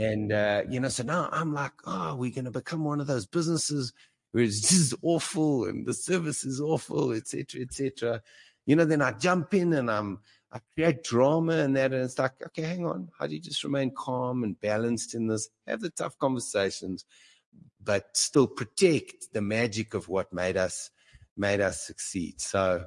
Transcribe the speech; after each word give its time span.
And 0.00 0.32
uh, 0.32 0.62
you 0.68 0.80
know, 0.80 0.88
so 0.88 1.02
now 1.02 1.28
I'm 1.30 1.52
like, 1.52 1.72
oh, 1.84 2.14
we're 2.16 2.30
going 2.30 2.46
to 2.46 2.50
become 2.50 2.84
one 2.84 3.00
of 3.00 3.06
those 3.06 3.26
businesses 3.26 3.92
where 4.32 4.42
it's 4.42 4.62
just 4.62 4.94
awful 5.02 5.66
and 5.66 5.86
the 5.86 5.92
service 5.92 6.42
is 6.44 6.58
awful, 6.58 7.12
etc., 7.12 7.60
etc. 7.60 8.22
You 8.64 8.76
know, 8.76 8.86
then 8.86 9.02
I 9.02 9.12
jump 9.12 9.52
in 9.52 9.74
and 9.74 9.90
I'm 9.90 10.20
I 10.52 10.60
create 10.74 11.04
drama 11.04 11.58
and 11.58 11.76
that, 11.76 11.92
and 11.92 12.02
it's 12.02 12.18
like, 12.18 12.32
okay, 12.46 12.62
hang 12.62 12.86
on, 12.86 13.08
how 13.18 13.26
do 13.26 13.34
you 13.34 13.40
just 13.40 13.62
remain 13.62 13.92
calm 13.94 14.42
and 14.42 14.58
balanced 14.58 15.14
in 15.14 15.26
this? 15.26 15.48
Have 15.66 15.80
the 15.80 15.90
tough 15.90 16.18
conversations, 16.18 17.04
but 17.82 18.16
still 18.16 18.46
protect 18.46 19.32
the 19.34 19.42
magic 19.42 19.92
of 19.92 20.08
what 20.08 20.32
made 20.32 20.56
us 20.56 20.90
made 21.36 21.60
us 21.60 21.86
succeed. 21.86 22.40
So, 22.40 22.84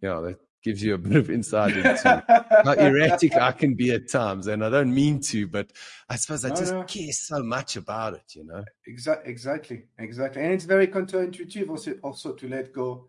you 0.00 0.08
know, 0.08 0.34
gives 0.62 0.82
you 0.82 0.94
a 0.94 0.98
bit 1.06 1.16
of 1.16 1.30
insight 1.30 1.76
into 1.76 2.24
how 2.64 2.72
erratic 2.72 3.36
I 3.36 3.52
can 3.52 3.74
be 3.74 3.92
at 3.92 4.08
times. 4.08 4.46
And 4.46 4.64
I 4.64 4.70
don't 4.70 4.94
mean 4.94 5.20
to, 5.20 5.46
but 5.46 5.72
I 6.08 6.16
suppose 6.16 6.44
I 6.44 6.50
just 6.50 6.72
no. 6.72 6.84
care 6.84 7.12
so 7.12 7.42
much 7.42 7.76
about 7.76 8.14
it, 8.14 8.34
you 8.34 8.44
know? 8.44 8.64
Exactly, 8.86 9.30
exactly, 9.30 9.82
exactly. 9.98 10.42
And 10.42 10.52
it's 10.52 10.64
very 10.64 10.86
counterintuitive 10.86 11.68
also, 11.68 11.92
also 12.02 12.32
to 12.34 12.48
let 12.48 12.72
go 12.72 13.08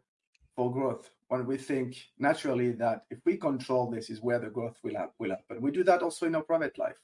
for 0.56 0.72
growth 0.72 1.10
when 1.28 1.46
we 1.46 1.58
think 1.58 1.98
naturally 2.20 2.74
that 2.74 3.06
if 3.10 3.20
we 3.26 3.38
control 3.38 3.90
this 3.90 4.10
is 4.10 4.22
where 4.22 4.40
the 4.40 4.50
growth 4.50 4.78
will, 4.84 4.96
will 5.18 5.30
happen. 5.30 5.62
We 5.62 5.72
do 5.72 5.84
that 5.86 6.02
also 6.02 6.26
in 6.26 6.36
our 6.36 6.44
private 6.44 6.78
life. 6.78 6.98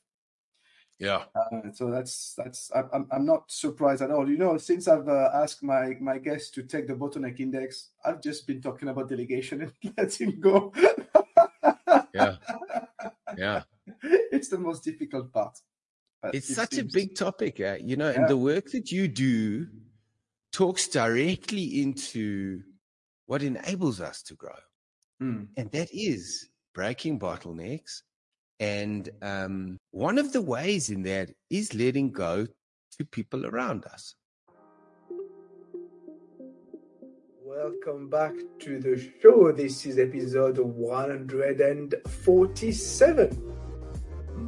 Yeah. 0.99 1.23
Uh, 1.35 1.71
so 1.73 1.91
that's 1.91 2.33
that's 2.37 2.71
I'm 2.73 3.07
I'm 3.11 3.25
not 3.25 3.51
surprised 3.51 4.01
at 4.01 4.11
all. 4.11 4.27
You 4.29 4.37
know, 4.37 4.57
since 4.57 4.87
I've 4.87 5.07
uh, 5.07 5.29
asked 5.33 5.63
my 5.63 5.95
my 6.01 6.17
guests 6.17 6.49
to 6.51 6.63
take 6.63 6.87
the 6.87 6.95
bottleneck 6.95 7.39
index, 7.39 7.89
I've 8.03 8.21
just 8.21 8.47
been 8.47 8.61
talking 8.61 8.89
about 8.89 9.09
delegation 9.09 9.61
and 9.61 9.93
letting 9.97 10.39
go. 10.39 10.73
yeah. 12.13 12.35
Yeah. 13.37 13.63
It's 14.31 14.49
the 14.49 14.57
most 14.57 14.83
difficult 14.83 15.31
part. 15.33 15.57
It's 16.33 16.49
it 16.49 16.53
such 16.53 16.73
seems... 16.73 16.93
a 16.93 16.97
big 16.97 17.15
topic, 17.15 17.59
uh, 17.59 17.77
you 17.81 17.95
know, 17.95 18.09
yeah. 18.09 18.17
and 18.17 18.27
the 18.27 18.37
work 18.37 18.69
that 18.71 18.91
you 18.91 19.07
do 19.07 19.67
talks 20.51 20.87
directly 20.87 21.81
into 21.81 22.61
what 23.25 23.41
enables 23.41 24.01
us 24.01 24.21
to 24.23 24.35
grow. 24.35 24.59
Mm. 25.21 25.47
And 25.57 25.71
that 25.71 25.89
is 25.91 26.49
breaking 26.73 27.19
bottlenecks 27.19 28.01
and 28.59 29.09
um, 29.21 29.79
one 29.91 30.17
of 30.17 30.33
the 30.33 30.41
ways 30.41 30.89
in 30.89 31.03
that 31.03 31.29
is 31.49 31.73
letting 31.73 32.11
go 32.11 32.45
to 32.97 33.05
people 33.05 33.45
around 33.45 33.85
us. 33.85 34.15
Welcome 37.43 38.09
back 38.09 38.33
to 38.59 38.79
the 38.79 39.09
show. 39.21 39.51
This 39.51 39.85
is 39.85 39.99
episode 39.99 40.57
147. 40.57 43.53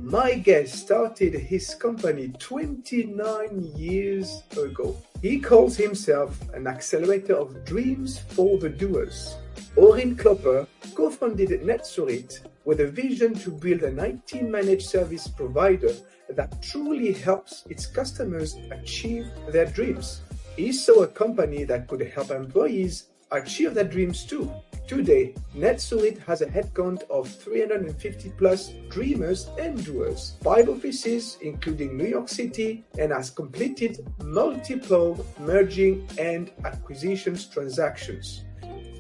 My 0.04 0.36
guest 0.36 0.76
started 0.76 1.34
his 1.34 1.74
company 1.76 2.32
29 2.40 3.74
years 3.76 4.44
ago. 4.52 4.96
He 5.22 5.40
calls 5.40 5.76
himself 5.76 6.40
an 6.54 6.68
accelerator 6.68 7.36
of 7.36 7.66
dreams 7.66 8.20
for 8.20 8.58
the 8.58 8.70
doers. 8.70 9.36
Orrin 9.76 10.16
Klopper 10.16 10.66
co-founded 10.96 11.50
Netsurit 11.62 12.40
with 12.70 12.81
a 12.81 12.88
vision 12.88 13.34
to 13.34 13.50
build 13.50 13.81
an 13.81 13.98
IT 13.98 14.44
managed 14.44 14.88
service 14.88 15.28
provider 15.28 15.92
that 16.30 16.62
truly 16.62 17.12
helps 17.12 17.66
its 17.67 17.88
customers 17.88 18.58
achieve 18.70 19.25
their 19.52 19.66
dreams. 19.66 20.22
He 20.56 20.72
saw 20.72 21.02
a 21.02 21.08
company 21.08 21.64
that 21.64 21.88
could 21.88 22.02
help 22.02 22.30
employees 22.30 23.08
achieve 23.31 23.73
their 23.73 23.86
dreams 23.95 24.23
too. 24.23 24.52
Today, 24.88 25.34
Netsurit 25.56 26.23
has 26.28 26.42
a 26.42 26.45
headcount 26.45 27.09
of 27.09 27.28
350 27.28 28.34
plus 28.38 28.73
dreamers 28.90 29.50
and 29.59 29.84
doers, 29.84 30.36
five 30.44 30.70
offices 30.70 31.40
including 31.42 31.97
New 31.97 32.06
York 32.06 32.30
City, 32.30 32.84
and 33.00 33.12
has 33.12 33.31
completed 33.31 34.06
multiple 34.23 35.25
merging 35.40 36.08
and 36.20 36.52
acquisitions 36.66 37.47
transactions 37.47 38.44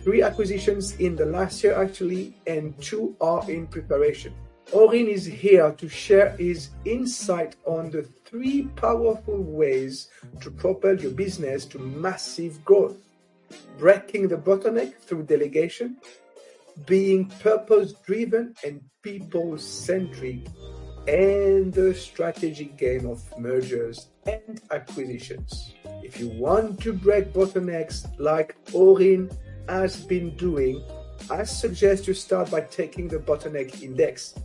three 0.03 0.21
acquisitions 0.21 0.95
in 0.97 1.15
the 1.15 1.25
last 1.25 1.63
year 1.63 1.81
actually, 1.81 2.35
and 2.47 2.79
two 2.81 3.15
are 3.21 3.49
in 3.49 3.67
preparation. 3.67 4.33
Orrin 4.71 5.07
is 5.07 5.25
here 5.25 5.71
to 5.71 5.89
share 5.89 6.29
his 6.37 6.69
insight 6.85 7.55
on 7.65 7.89
the 7.89 8.03
three 8.25 8.63
powerful 8.75 9.41
ways 9.41 10.09
to 10.41 10.51
propel 10.51 10.95
your 10.95 11.11
business 11.11 11.65
to 11.65 11.79
massive 11.79 12.63
growth. 12.63 12.97
Breaking 13.79 14.27
the 14.27 14.37
bottleneck 14.37 14.95
through 14.99 15.23
delegation, 15.23 15.97
being 16.85 17.25
purpose 17.25 17.93
driven 18.05 18.53
and 18.63 18.81
people 19.01 19.57
centric, 19.57 20.45
and 21.07 21.73
the 21.73 21.95
strategic 21.95 22.77
game 22.77 23.07
of 23.07 23.23
mergers 23.39 24.09
and 24.27 24.61
acquisitions. 24.69 25.73
If 26.03 26.19
you 26.19 26.29
want 26.29 26.79
to 26.81 26.93
break 26.93 27.33
bottlenecks 27.33 28.07
like 28.19 28.55
Orrin 28.71 29.31
has 29.69 30.03
been 30.03 30.35
doing, 30.35 30.83
I 31.29 31.43
suggest 31.43 32.07
you 32.07 32.13
start 32.13 32.49
by 32.49 32.61
taking 32.61 33.07
the 33.07 33.19
bottleneck 33.19 33.83
index. 33.83 34.35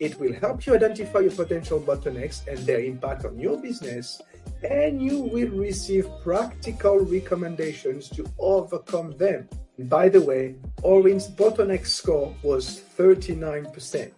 It 0.00 0.18
will 0.18 0.32
help 0.34 0.66
you 0.66 0.74
identify 0.74 1.20
your 1.20 1.30
potential 1.30 1.80
bottlenecks 1.80 2.46
and 2.48 2.58
their 2.58 2.80
impact 2.80 3.24
on 3.24 3.38
your 3.38 3.56
business, 3.56 4.20
and 4.68 5.00
you 5.00 5.20
will 5.20 5.50
receive 5.50 6.08
practical 6.22 6.98
recommendations 6.98 8.08
to 8.10 8.26
overcome 8.38 9.16
them. 9.16 9.48
And 9.78 9.88
by 9.88 10.08
the 10.08 10.20
way, 10.20 10.56
Orrin's 10.82 11.28
bottleneck 11.28 11.86
score 11.86 12.34
was 12.42 12.82
39%. 12.98 14.10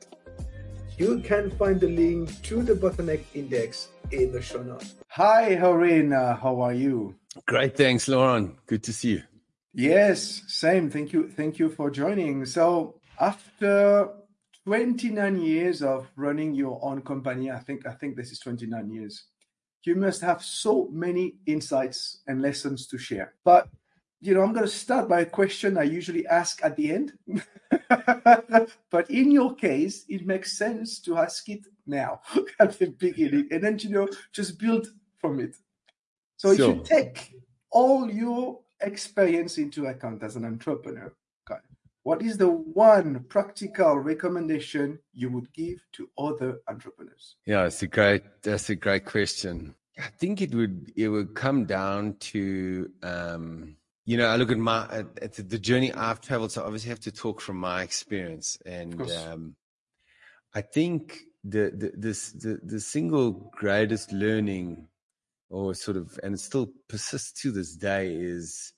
You 0.98 1.20
can 1.20 1.50
find 1.50 1.78
the 1.78 1.88
link 1.88 2.42
to 2.44 2.62
the 2.62 2.72
bottleneck 2.72 3.20
index 3.34 3.88
in 4.10 4.32
the 4.32 4.40
show 4.40 4.62
notes. 4.62 4.94
Hi, 5.08 5.56
Orrin. 5.60 6.14
Uh, 6.14 6.36
how 6.36 6.60
are 6.62 6.72
you? 6.72 7.14
Great. 7.46 7.76
Thanks, 7.76 8.08
Laurent. 8.08 8.56
Good 8.66 8.82
to 8.84 8.92
see 8.94 9.10
you. 9.10 9.22
Yes, 9.76 10.42
same. 10.46 10.88
Thank 10.88 11.12
you. 11.12 11.28
Thank 11.28 11.58
you 11.58 11.68
for 11.68 11.90
joining. 11.90 12.46
So 12.46 12.98
after 13.20 14.08
29 14.64 15.38
years 15.38 15.82
of 15.82 16.08
running 16.16 16.54
your 16.54 16.80
own 16.82 17.02
company, 17.02 17.50
I 17.50 17.58
think 17.58 17.86
I 17.86 17.92
think 17.92 18.16
this 18.16 18.32
is 18.32 18.40
29 18.40 18.90
years. 18.90 19.24
You 19.84 19.94
must 19.94 20.22
have 20.22 20.42
so 20.42 20.88
many 20.90 21.34
insights 21.44 22.22
and 22.26 22.40
lessons 22.40 22.86
to 22.86 22.96
share. 22.96 23.34
But 23.44 23.68
you 24.22 24.32
know, 24.32 24.42
I'm 24.42 24.54
going 24.54 24.64
to 24.64 24.72
start 24.72 25.10
by 25.10 25.20
a 25.20 25.26
question 25.26 25.76
I 25.76 25.82
usually 25.82 26.26
ask 26.26 26.64
at 26.64 26.74
the 26.74 26.90
end. 26.90 27.12
but 28.90 29.10
in 29.10 29.30
your 29.30 29.54
case, 29.56 30.06
it 30.08 30.26
makes 30.26 30.56
sense 30.56 31.00
to 31.00 31.18
ask 31.18 31.50
it 31.50 31.66
now 31.86 32.22
at 32.60 32.78
the 32.78 32.86
beginning, 32.86 33.48
and 33.50 33.62
then 33.62 33.78
you 33.78 33.90
know 33.90 34.08
just 34.32 34.58
build 34.58 34.88
from 35.18 35.38
it. 35.38 35.54
So 36.38 36.56
sure. 36.56 36.70
if 36.70 36.76
you 36.76 36.82
take 36.82 37.34
all 37.70 38.10
your 38.10 38.60
experience 38.80 39.58
into 39.58 39.86
account 39.86 40.22
as 40.22 40.36
an 40.36 40.44
entrepreneur, 40.44 41.12
what 42.06 42.22
is 42.22 42.38
the 42.38 42.48
one 42.48 43.24
practical 43.28 43.98
recommendation 43.98 45.00
you 45.12 45.28
would 45.28 45.52
give 45.52 45.80
to 45.94 46.08
other 46.16 46.60
entrepreneurs? 46.68 47.34
Yeah, 47.46 47.66
it's 47.66 47.82
a 47.82 47.88
great 47.88 48.22
that's 48.42 48.70
a 48.70 48.76
great 48.76 49.06
question. 49.06 49.74
I 49.98 50.06
think 50.16 50.40
it 50.40 50.54
would 50.54 50.92
it 50.94 51.08
would 51.08 51.34
come 51.34 51.64
down 51.64 52.14
to 52.30 52.88
um, 53.02 53.76
you 54.04 54.16
know 54.16 54.28
I 54.28 54.36
look 54.36 54.52
at 54.52 54.56
my 54.56 54.84
at, 54.84 55.06
at, 55.20 55.50
the 55.50 55.58
journey 55.58 55.92
I've 55.92 56.20
traveled, 56.20 56.52
so 56.52 56.62
obviously 56.62 56.90
have 56.90 57.00
to 57.00 57.10
talk 57.10 57.40
from 57.40 57.56
my 57.56 57.82
experience, 57.82 58.56
and 58.64 59.00
um, 59.10 59.56
I 60.54 60.60
think 60.60 61.18
the 61.42 61.72
the 61.74 61.90
this 61.96 62.30
the, 62.30 62.60
the 62.62 62.78
single 62.78 63.50
greatest 63.52 64.12
learning 64.12 64.86
or 65.50 65.74
sort 65.74 65.96
of 65.96 66.18
and 66.22 66.34
it 66.34 66.38
still 66.38 66.70
persists 66.88 67.40
to 67.42 67.52
this 67.52 67.76
day 67.76 68.14
is 68.14 68.72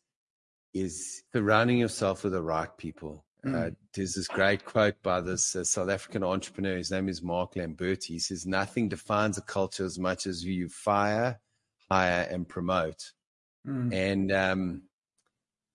is 0.75 1.23
surrounding 1.33 1.79
yourself 1.79 2.25
with 2.25 2.33
the 2.33 2.43
right 2.43 2.77
people. 2.77 3.25
Mm. 3.45 3.55
Uh, 3.55 3.71
there's 3.95 4.15
this 4.15 4.29
great 4.29 4.65
quote 4.65 5.01
by 5.03 5.21
this 5.21 5.55
uh, 5.55 5.65
South 5.65 5.89
African 5.89 6.25
entrepreneur. 6.25 6.77
His 6.77 6.91
name 6.91 7.09
is 7.09 7.23
Mark 7.23 7.55
Lamberti. 7.55 8.07
He 8.07 8.19
says, 8.19 8.47
Nothing 8.47 8.89
defines 8.89 9.39
a 9.39 9.43
culture 9.43 9.85
as 9.85 9.99
much 9.99 10.27
as 10.27 10.43
who 10.43 10.51
you 10.51 10.69
fire, 10.69 11.41
hire, 11.89 12.27
and 12.31 12.49
promote. 12.49 13.13
Mm. 13.67 13.95
And, 13.95 14.33
um, 14.33 14.83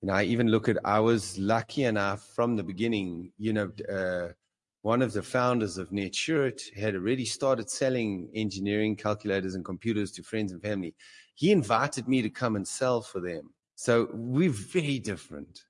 you 0.02 0.08
know, 0.08 0.14
I 0.14 0.24
even 0.24 0.50
look 0.50 0.68
at, 0.68 0.78
I 0.84 1.00
was 1.00 1.38
lucky 1.38 1.86
enough 1.86 2.28
from 2.36 2.58
the 2.58 2.64
beginning, 2.64 3.32
you 3.38 3.54
know, 3.54 3.72
uh, 3.90 4.34
one 4.84 5.02
of 5.02 5.14
the 5.14 5.24
founders 5.24 5.78
of 5.78 5.90
Netsurit 5.92 6.62
had 6.76 6.94
already 6.94 7.24
started 7.24 7.70
selling 7.70 8.30
engineering 8.36 8.98
calculators 8.98 9.56
and 9.56 9.64
computers 9.64 10.12
to 10.12 10.24
friends 10.24 10.52
and 10.52 10.62
family. 10.62 10.94
He 11.36 11.52
invited 11.54 12.08
me 12.08 12.22
to 12.22 12.30
come 12.30 12.58
and 12.58 12.68
sell 12.68 13.02
for 13.02 13.22
them. 13.22 13.54
So 13.76 14.10
we're 14.12 14.50
very 14.50 15.00
different, 15.00 15.64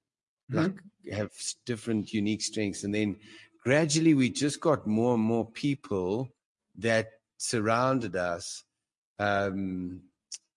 mm-hmm. 0.52 0.64
like 0.64 0.74
have 1.16 1.32
different 1.68 2.12
unique 2.12 2.42
strengths. 2.42 2.84
And 2.84 2.94
then 2.94 3.16
gradually 3.64 4.16
we 4.16 4.32
just 4.32 4.60
got 4.60 4.88
more 4.88 5.14
and 5.14 5.24
more 5.24 5.46
people 5.46 6.28
that 6.80 7.10
surrounded 7.38 8.16
us 8.16 8.64
um, 9.20 10.02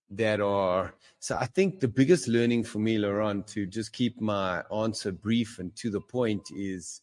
that 0.09 0.41
are. 0.41 0.95
So 1.19 1.37
I 1.37 1.45
think 1.45 1.81
the 1.81 1.89
biggest 1.89 2.27
learning 2.27 2.65
for 2.65 2.79
me, 2.79 2.97
Laurent, 2.97 3.47
to 3.49 3.67
just 3.67 3.93
keep 3.93 4.19
my 4.19 4.63
answer 4.75 5.13
brief 5.13 5.59
and 5.59 5.77
to 5.77 5.91
the 5.91 6.01
point 6.01 6.49
is 6.57 7.03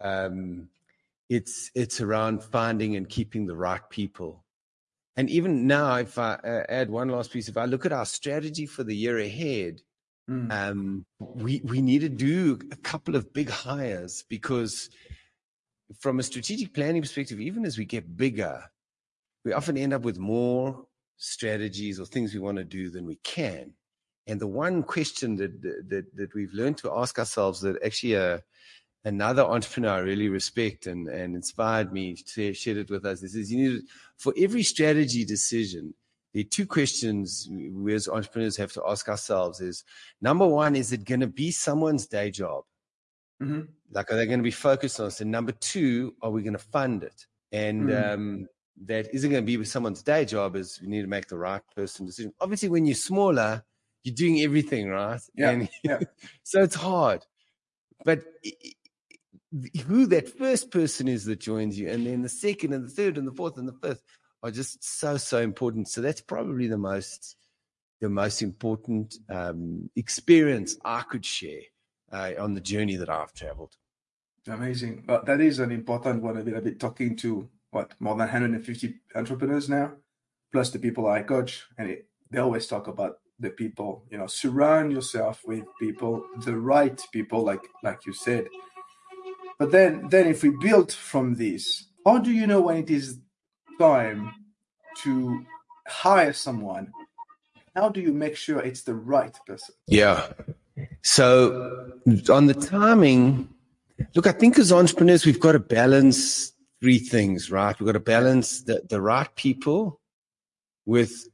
um, 0.00 0.68
it's 1.28 1.70
it's 1.74 2.00
around 2.00 2.42
finding 2.42 2.96
and 2.96 3.08
keeping 3.08 3.46
the 3.46 3.56
right 3.56 3.82
people. 3.90 4.44
And 5.16 5.30
even 5.30 5.66
now, 5.66 5.96
if 5.96 6.18
I 6.18 6.34
uh, 6.34 6.64
add 6.68 6.90
one 6.90 7.08
last 7.08 7.32
piece, 7.32 7.48
if 7.48 7.56
I 7.56 7.66
look 7.66 7.86
at 7.86 7.92
our 7.92 8.06
strategy 8.06 8.66
for 8.66 8.82
the 8.82 8.96
year 8.96 9.18
ahead, 9.18 9.80
mm. 10.28 10.52
um, 10.52 11.06
we 11.18 11.60
we 11.64 11.80
need 11.80 12.00
to 12.00 12.08
do 12.08 12.58
a 12.72 12.76
couple 12.76 13.14
of 13.14 13.32
big 13.32 13.48
hires 13.48 14.24
because, 14.28 14.90
from 16.00 16.18
a 16.18 16.22
strategic 16.22 16.74
planning 16.74 17.02
perspective, 17.02 17.40
even 17.40 17.64
as 17.64 17.78
we 17.78 17.84
get 17.84 18.16
bigger, 18.16 18.64
we 19.44 19.52
often 19.52 19.78
end 19.78 19.92
up 19.92 20.02
with 20.02 20.18
more 20.18 20.86
strategies 21.16 22.00
or 22.00 22.06
things 22.06 22.34
we 22.34 22.40
want 22.40 22.58
to 22.58 22.64
do 22.64 22.90
than 22.90 23.06
we 23.06 23.16
can. 23.22 23.72
And 24.26 24.40
the 24.40 24.48
one 24.48 24.82
question 24.82 25.36
that 25.36 25.62
that 25.62 26.06
that 26.16 26.34
we've 26.34 26.52
learned 26.52 26.78
to 26.78 26.92
ask 26.92 27.18
ourselves 27.18 27.60
that 27.60 27.80
actually 27.84 28.16
uh, 28.16 28.38
another 29.04 29.42
entrepreneur 29.42 29.90
I 29.90 29.98
really 29.98 30.28
respect 30.28 30.86
and, 30.86 31.08
and 31.08 31.34
inspired 31.34 31.92
me 31.92 32.14
to 32.34 32.54
share 32.54 32.78
it 32.78 32.90
with 32.90 33.04
us. 33.04 33.20
This 33.20 33.34
is 33.34 33.52
you 33.52 33.72
need 33.72 33.82
for 34.16 34.32
every 34.36 34.62
strategy 34.62 35.24
decision, 35.24 35.94
there 36.32 36.40
are 36.40 36.44
two 36.44 36.66
questions 36.66 37.48
we 37.50 37.94
as 37.94 38.08
entrepreneurs 38.08 38.56
have 38.56 38.72
to 38.72 38.82
ask 38.88 39.08
ourselves 39.08 39.60
is 39.60 39.84
number 40.20 40.46
one, 40.46 40.74
is 40.74 40.92
it 40.92 41.04
going 41.04 41.20
to 41.20 41.28
be 41.28 41.50
someone's 41.50 42.06
day 42.06 42.30
job? 42.30 42.64
Mm-hmm. 43.40 43.62
Like, 43.92 44.10
are 44.10 44.16
they 44.16 44.26
going 44.26 44.40
to 44.40 44.44
be 44.44 44.50
focused 44.50 44.98
on 44.98 45.06
it? 45.06 45.20
And 45.20 45.30
number 45.30 45.52
two, 45.52 46.14
are 46.22 46.30
we 46.30 46.42
going 46.42 46.54
to 46.54 46.58
fund 46.58 47.04
it? 47.04 47.26
And 47.52 47.88
mm-hmm. 47.88 48.12
um, 48.12 48.48
that 48.86 49.14
isn't 49.14 49.30
going 49.30 49.42
to 49.42 49.46
be 49.46 49.56
with 49.56 49.68
someone's 49.68 50.02
day 50.02 50.24
job 50.24 50.56
is 50.56 50.80
we 50.82 50.88
need 50.88 51.02
to 51.02 51.08
make 51.08 51.28
the 51.28 51.38
right 51.38 51.62
person 51.76 52.06
decision. 52.06 52.32
Obviously, 52.40 52.68
when 52.68 52.84
you're 52.84 52.96
smaller, 52.96 53.62
you're 54.02 54.14
doing 54.14 54.40
everything 54.40 54.88
right. 54.88 55.20
Yeah. 55.36 55.50
And, 55.50 55.68
yeah. 55.84 56.00
so 56.42 56.62
it's 56.62 56.74
hard. 56.74 57.24
But 58.04 58.24
who 59.86 60.06
that 60.06 60.28
first 60.28 60.70
person 60.70 61.08
is 61.08 61.24
that 61.24 61.40
joins 61.40 61.78
you, 61.78 61.88
and 61.88 62.06
then 62.06 62.22
the 62.22 62.28
second 62.28 62.72
and 62.72 62.84
the 62.84 62.90
third 62.90 63.18
and 63.18 63.26
the 63.26 63.32
fourth 63.32 63.56
and 63.56 63.68
the 63.68 63.78
fifth 63.86 64.02
are 64.42 64.50
just 64.50 64.82
so 64.82 65.16
so 65.16 65.38
important. 65.38 65.88
So 65.88 66.00
that's 66.00 66.20
probably 66.20 66.66
the 66.66 66.78
most 66.78 67.36
the 68.00 68.08
most 68.08 68.42
important 68.42 69.16
um, 69.30 69.88
experience 69.96 70.76
I 70.84 71.02
could 71.02 71.24
share 71.24 71.62
uh, 72.12 72.32
on 72.38 72.54
the 72.54 72.60
journey 72.60 72.96
that 72.96 73.08
I've 73.08 73.32
traveled. 73.32 73.76
Amazing. 74.46 75.04
But 75.06 75.24
that 75.26 75.40
is 75.40 75.58
an 75.58 75.70
important 75.70 76.22
one. 76.22 76.36
I've 76.36 76.44
been, 76.44 76.56
I've 76.56 76.64
been 76.64 76.78
talking 76.78 77.16
to 77.16 77.48
what 77.70 77.94
more 78.00 78.14
than 78.14 78.26
150 78.26 78.94
entrepreneurs 79.14 79.68
now, 79.68 79.92
plus 80.52 80.70
the 80.70 80.78
people 80.78 81.06
I 81.06 81.22
coach, 81.22 81.64
and 81.78 81.90
it, 81.90 82.08
they 82.30 82.38
always 82.38 82.66
talk 82.66 82.88
about 82.88 83.18
the 83.38 83.50
people. 83.50 84.04
You 84.10 84.18
know, 84.18 84.26
surround 84.26 84.92
yourself 84.92 85.42
with 85.46 85.64
people, 85.80 86.24
the 86.44 86.56
right 86.56 87.00
people, 87.12 87.42
like 87.42 87.62
like 87.82 88.04
you 88.04 88.12
said 88.12 88.48
but 89.58 89.70
then, 89.70 90.08
then 90.10 90.26
if 90.26 90.42
we 90.42 90.50
build 90.60 90.92
from 90.92 91.34
this, 91.34 91.86
how 92.04 92.18
do 92.18 92.30
you 92.30 92.46
know 92.46 92.60
when 92.60 92.76
it 92.76 92.90
is 92.90 93.18
time 93.78 94.32
to 95.02 95.44
hire 95.86 96.32
someone? 96.32 96.92
How 97.74 97.88
do 97.88 98.00
you 98.00 98.12
make 98.12 98.36
sure 98.36 98.60
it's 98.60 98.82
the 98.82 98.94
right 98.94 99.36
person? 99.46 99.74
Yeah. 99.86 100.32
So 101.02 101.92
on 102.28 102.46
the 102.46 102.54
timing, 102.54 103.48
look, 104.14 104.26
I 104.26 104.32
think 104.32 104.58
as 104.58 104.72
entrepreneurs, 104.72 105.26
we've 105.26 105.40
got 105.40 105.52
to 105.52 105.60
balance 105.60 106.52
three 106.80 106.98
things, 106.98 107.50
right? 107.50 107.78
We've 107.78 107.86
got 107.86 107.92
to 107.92 108.00
balance 108.00 108.62
the, 108.62 108.82
the 108.88 109.00
right 109.00 109.34
people 109.36 110.00
with 110.86 111.28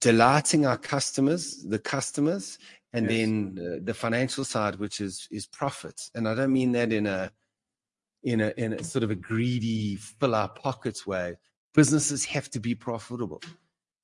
delighting 0.00 0.66
our 0.66 0.76
customers, 0.76 1.62
the 1.62 1.78
customers, 1.78 2.58
and 2.92 3.08
yes. 3.08 3.18
then 3.18 3.58
uh, 3.58 3.78
the 3.82 3.94
financial 3.94 4.44
side, 4.44 4.76
which 4.76 5.00
is 5.00 5.28
is 5.30 5.46
profits. 5.46 6.10
And 6.14 6.28
I 6.28 6.34
don't 6.34 6.52
mean 6.52 6.72
that 6.72 6.92
in 6.92 7.06
a 7.06 7.30
in 8.24 8.40
a 8.40 8.52
in 8.56 8.72
a 8.72 8.84
sort 8.84 9.02
of 9.02 9.10
a 9.10 9.14
greedy 9.14 9.96
fill 9.96 10.34
our 10.34 10.48
pockets 10.48 11.06
way. 11.06 11.34
Businesses 11.74 12.24
have 12.26 12.50
to 12.50 12.60
be 12.60 12.74
profitable 12.74 13.40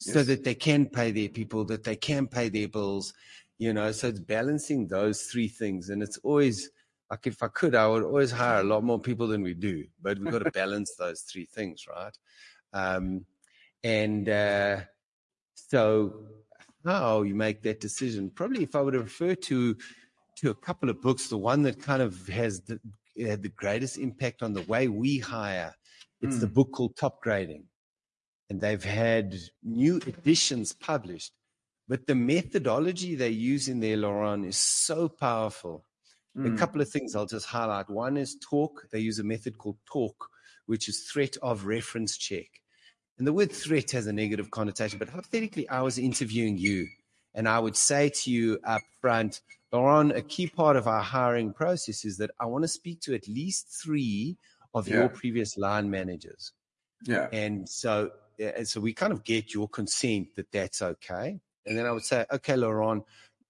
yes. 0.00 0.15
so 0.15 0.23
that 0.23 0.44
they 0.44 0.55
can 0.55 0.87
pay 0.87 1.11
their 1.11 1.29
people, 1.29 1.65
that 1.67 1.85
they 1.85 1.97
can 1.97 2.26
pay 2.26 2.49
their 2.49 2.69
bills. 2.69 3.12
You 3.59 3.73
know, 3.73 3.91
so 3.93 4.09
it's 4.09 4.20
balancing 4.20 4.87
those 4.87 5.23
three 5.23 5.49
things, 5.49 5.91
and 5.91 6.03
it's 6.03 6.19
always 6.19 6.70
like 7.11 7.26
if 7.26 7.43
I 7.43 7.49
could, 7.49 7.75
I 7.75 7.88
would 7.88 8.05
always 8.05 8.31
hire 8.31 8.61
a 8.61 8.65
lot 8.65 8.85
more 8.85 9.00
people 9.00 9.26
than 9.26 9.43
we 9.43 9.55
do, 9.55 9.85
but 10.00 10.19
we've 10.19 10.31
got 10.31 10.44
to 10.44 10.50
balance 10.55 10.94
those 10.97 11.23
three 11.23 11.47
things, 11.47 11.85
right? 11.88 12.17
Um, 12.73 13.25
and 13.82 14.29
uh, 14.29 14.81
so, 15.55 16.26
how 16.85 17.23
you 17.23 17.35
make 17.35 17.62
that 17.62 17.81
decision? 17.81 18.31
Probably, 18.31 18.62
if 18.62 18.76
I 18.76 18.82
were 18.82 18.93
to 18.93 19.00
refer 19.00 19.35
to 19.35 19.76
to 20.37 20.50
a 20.50 20.55
couple 20.55 20.88
of 20.88 21.00
books, 21.00 21.29
the 21.29 21.38
one 21.38 21.62
that 21.62 21.82
kind 21.82 22.00
of 22.03 22.29
has 22.29 22.62
the, 23.19 23.29
had 23.29 23.43
the 23.43 23.49
greatest 23.49 23.99
impact 23.99 24.43
on 24.43 24.53
the 24.53 24.62
way 24.62 24.88
we 24.88 25.19
hire. 25.19 25.75
It's 26.20 26.37
mm. 26.37 26.41
the 26.41 26.47
hmm. 26.47 26.55
book 26.55 26.73
called 26.73 26.97
Top 26.97 27.20
Grading. 27.20 27.65
And 28.50 28.61
they've 28.61 28.82
had 28.82 29.35
new 29.62 29.97
editions 30.06 30.73
published. 30.73 31.32
But 31.87 32.06
the 32.06 32.15
methodology 32.15 33.15
they 33.15 33.31
use 33.31 33.69
in 33.69 33.81
there, 33.81 33.97
Laurent, 33.97 34.44
is 34.44 34.56
so 34.56 35.09
powerful. 35.09 35.85
Mm. 36.37 36.47
A 36.47 36.49
hmm. 36.50 36.56
couple 36.56 36.81
of 36.81 36.88
things 36.88 37.15
I'll 37.15 37.26
just 37.26 37.47
highlight. 37.47 37.91
One 37.91 38.17
is 38.17 38.37
TORC. 38.37 38.88
They 38.91 39.00
use 39.00 39.19
a 39.19 39.25
method 39.25 39.59
called 39.59 39.79
TORC, 39.91 40.29
which 40.67 40.88
is 40.88 41.09
threat 41.11 41.37
of 41.43 41.67
reference 41.67 42.17
check. 42.17 42.47
And 43.19 43.26
the 43.26 43.32
word 43.32 43.50
threat 43.50 43.91
has 43.93 44.06
a 44.06 44.12
negative 44.12 44.50
connotation, 44.50 44.99
but 44.99 45.09
hypothetically, 45.09 45.69
I 45.69 45.82
was 45.82 45.99
interviewing 45.99 46.56
you 46.56 46.87
and 47.35 47.49
I 47.49 47.59
would 47.59 47.76
say 47.76 48.11
to 48.11 48.31
you 48.31 48.61
up 48.65 48.81
front, 49.00 49.41
Laurent, 49.73 50.12
a 50.12 50.23
key 50.23 50.47
part 50.47 50.76
of 50.76 50.87
our 50.87 51.03
hiring 51.03 51.53
process 51.53 52.05
is 52.05 52.17
that 52.19 52.31
I 52.41 52.47
want 52.47 52.65
to 52.65 52.69
speak 52.69 53.00
to 53.03 53.15
at 53.15 53.29
least 53.29 53.69
three 53.82 54.37
of 54.75 54.88
yeah. 54.88 54.97
your 54.97 55.09
previous 55.09 55.59
line 55.59 55.91
managers. 55.91 56.53
Yeah. 57.05 57.29
And 57.32 57.69
so, 57.69 58.11
and 58.38 58.67
so 58.67 58.81
we 58.81 58.94
kind 58.94 59.12
of 59.12 59.25
get 59.25 59.53
your 59.53 59.69
consent 59.69 60.29
that 60.37 60.50
that's 60.53 60.81
okay. 60.82 61.38
And 61.67 61.76
then 61.76 61.87
I 61.87 61.93
would 61.93 62.05
say, 62.05 62.25
okay, 62.32 62.56
Laurent, 62.56 63.05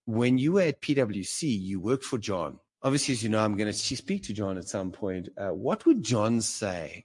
when 0.06 0.38
you 0.38 0.52
were 0.52 0.62
at 0.62 0.80
PwC, 0.80 1.42
you 1.42 1.80
worked 1.80 2.04
for 2.04 2.18
John. 2.18 2.58
Obviously, 2.82 3.12
as 3.12 3.22
you 3.22 3.28
know, 3.28 3.44
I'm 3.44 3.56
going 3.56 3.70
to 3.70 3.96
speak 3.96 4.24
to 4.24 4.32
John 4.32 4.58
at 4.58 4.68
some 4.68 4.90
point. 4.90 5.28
Uh, 5.36 5.50
what 5.50 5.84
would 5.86 6.02
John 6.02 6.40
say 6.40 7.04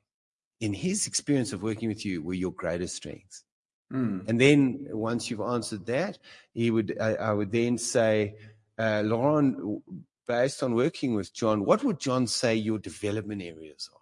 in 0.60 0.74
his 0.74 1.07
experience 1.07 1.51
of 1.54 1.62
working 1.62 1.89
with 1.89 2.06
you 2.06 2.21
were 2.21 2.33
your 2.33 2.51
greatest 2.51 2.95
strengths? 2.95 3.44
Mm. 3.92 4.27
And 4.27 4.39
then 4.39 4.88
once 4.92 5.30
you've 5.30 5.42
answered 5.42 5.86
that, 5.88 6.18
he 6.54 6.71
would, 6.71 6.98
I, 7.00 7.15
I 7.15 7.33
would 7.33 7.51
then 7.51 7.77
say, 7.77 8.36
uh, 8.77 9.01
Laurent, 9.05 9.81
based 10.27 10.63
on 10.63 10.75
working 10.75 11.15
with 11.15 11.33
John, 11.33 11.65
what 11.65 11.83
would 11.83 11.99
John 11.99 12.27
say 12.27 12.55
your 12.55 12.79
development 12.79 13.41
areas 13.41 13.89
are? 13.93 13.99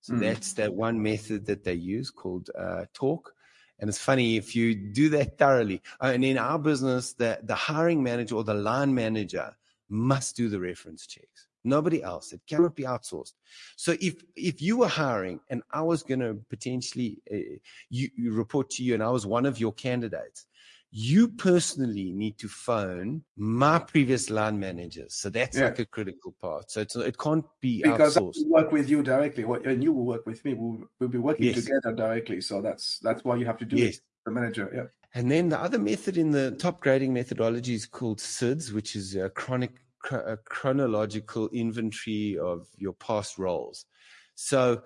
So 0.00 0.14
mm. 0.14 0.20
that's 0.20 0.52
that 0.54 0.72
one 0.72 1.02
method 1.02 1.46
that 1.46 1.64
they 1.64 1.74
use 1.74 2.10
called 2.10 2.50
uh, 2.56 2.84
TORC. 2.94 3.32
And 3.78 3.88
it's 3.88 3.98
funny 3.98 4.36
if 4.36 4.56
you 4.56 4.74
do 4.74 5.08
that 5.10 5.36
thoroughly. 5.36 5.82
Uh, 6.00 6.12
and 6.14 6.24
in 6.24 6.38
our 6.38 6.58
business, 6.58 7.12
the, 7.12 7.40
the 7.42 7.54
hiring 7.54 8.02
manager 8.02 8.36
or 8.36 8.44
the 8.44 8.54
line 8.54 8.94
manager 8.94 9.54
must 9.88 10.36
do 10.36 10.48
the 10.48 10.60
reference 10.60 11.06
checks. 11.06 11.46
Nobody 11.64 12.02
else. 12.02 12.32
It 12.32 12.40
cannot 12.48 12.76
be 12.76 12.84
outsourced. 12.84 13.32
So 13.74 13.96
if 14.00 14.22
if 14.36 14.62
you 14.62 14.78
were 14.78 14.88
hiring 14.88 15.40
and 15.50 15.62
I 15.72 15.82
was 15.82 16.04
going 16.04 16.20
to 16.20 16.38
potentially 16.48 17.18
uh, 17.30 17.58
you, 17.90 18.08
you 18.16 18.32
report 18.32 18.70
to 18.70 18.84
you 18.84 18.94
and 18.94 19.02
I 19.02 19.10
was 19.10 19.26
one 19.26 19.46
of 19.46 19.58
your 19.58 19.72
candidates, 19.72 20.46
you 20.90 21.28
personally 21.28 22.12
need 22.12 22.38
to 22.38 22.48
phone 22.48 23.22
my 23.36 23.78
previous 23.78 24.30
line 24.30 24.58
managers. 24.58 25.14
So 25.14 25.28
that's 25.28 25.56
yeah. 25.56 25.64
like 25.64 25.78
a 25.78 25.86
critical 25.86 26.34
part. 26.40 26.70
So 26.70 26.80
it 26.80 27.18
can't 27.18 27.44
be 27.60 27.82
because 27.82 28.16
outsourced. 28.16 28.38
I 28.38 28.48
work 28.48 28.72
with 28.72 28.88
you 28.88 29.02
directly, 29.02 29.44
and 29.64 29.82
you 29.82 29.92
will 29.92 30.06
work 30.06 30.26
with 30.26 30.44
me. 30.44 30.54
We'll, 30.54 30.88
we'll 30.98 31.08
be 31.08 31.18
working 31.18 31.46
yes. 31.46 31.64
together 31.64 31.92
directly. 31.94 32.40
So 32.40 32.62
that's 32.62 32.98
that's 33.02 33.24
why 33.24 33.36
you 33.36 33.46
have 33.46 33.58
to 33.58 33.64
do 33.64 33.76
yes. 33.76 33.96
it, 33.96 34.00
the 34.24 34.30
manager. 34.30 34.70
Yeah. 34.74 34.84
And 35.14 35.30
then 35.30 35.48
the 35.48 35.58
other 35.58 35.78
method 35.78 36.18
in 36.18 36.30
the 36.30 36.52
top 36.52 36.80
grading 36.80 37.12
methodology 37.14 37.74
is 37.74 37.86
called 37.86 38.18
CIDS, 38.18 38.72
which 38.72 38.96
is 38.96 39.16
a 39.16 39.30
chronic 39.30 39.72
a 40.10 40.36
chronological 40.36 41.48
inventory 41.48 42.38
of 42.38 42.66
your 42.76 42.92
past 42.92 43.38
roles. 43.38 43.86
So 44.34 44.82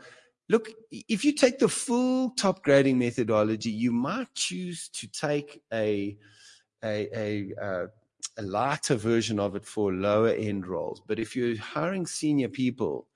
Look, 0.50 0.68
if 0.90 1.24
you 1.24 1.32
take 1.32 1.60
the 1.60 1.68
full 1.68 2.30
top 2.30 2.64
grading 2.64 2.98
methodology, 2.98 3.70
you 3.70 3.92
might 3.92 4.34
choose 4.34 4.88
to 4.94 5.06
take 5.06 5.62
a 5.72 6.16
a, 6.82 7.08
a, 7.14 7.54
uh, 7.62 7.86
a 8.36 8.42
lighter 8.42 8.96
version 8.96 9.38
of 9.38 9.54
it 9.54 9.64
for 9.64 9.92
lower 9.92 10.30
end 10.30 10.66
roles. 10.66 11.00
But 11.06 11.20
if 11.20 11.36
you're 11.36 11.56
hiring 11.56 12.04
senior 12.04 12.48
people, 12.48 13.06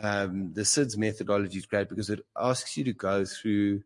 um, 0.00 0.54
the 0.54 0.62
CIDS 0.62 0.96
methodology 0.96 1.58
is 1.58 1.66
great 1.66 1.88
because 1.88 2.10
it 2.10 2.26
asks 2.36 2.76
you 2.76 2.82
to 2.84 2.92
go 2.92 3.24
through 3.24 3.82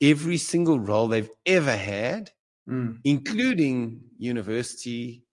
every 0.00 0.36
single 0.36 0.78
role 0.78 1.08
they've 1.08 1.30
ever 1.44 1.76
had, 1.76 2.30
mm. 2.68 2.98
including 3.02 4.02
university, 4.18 5.24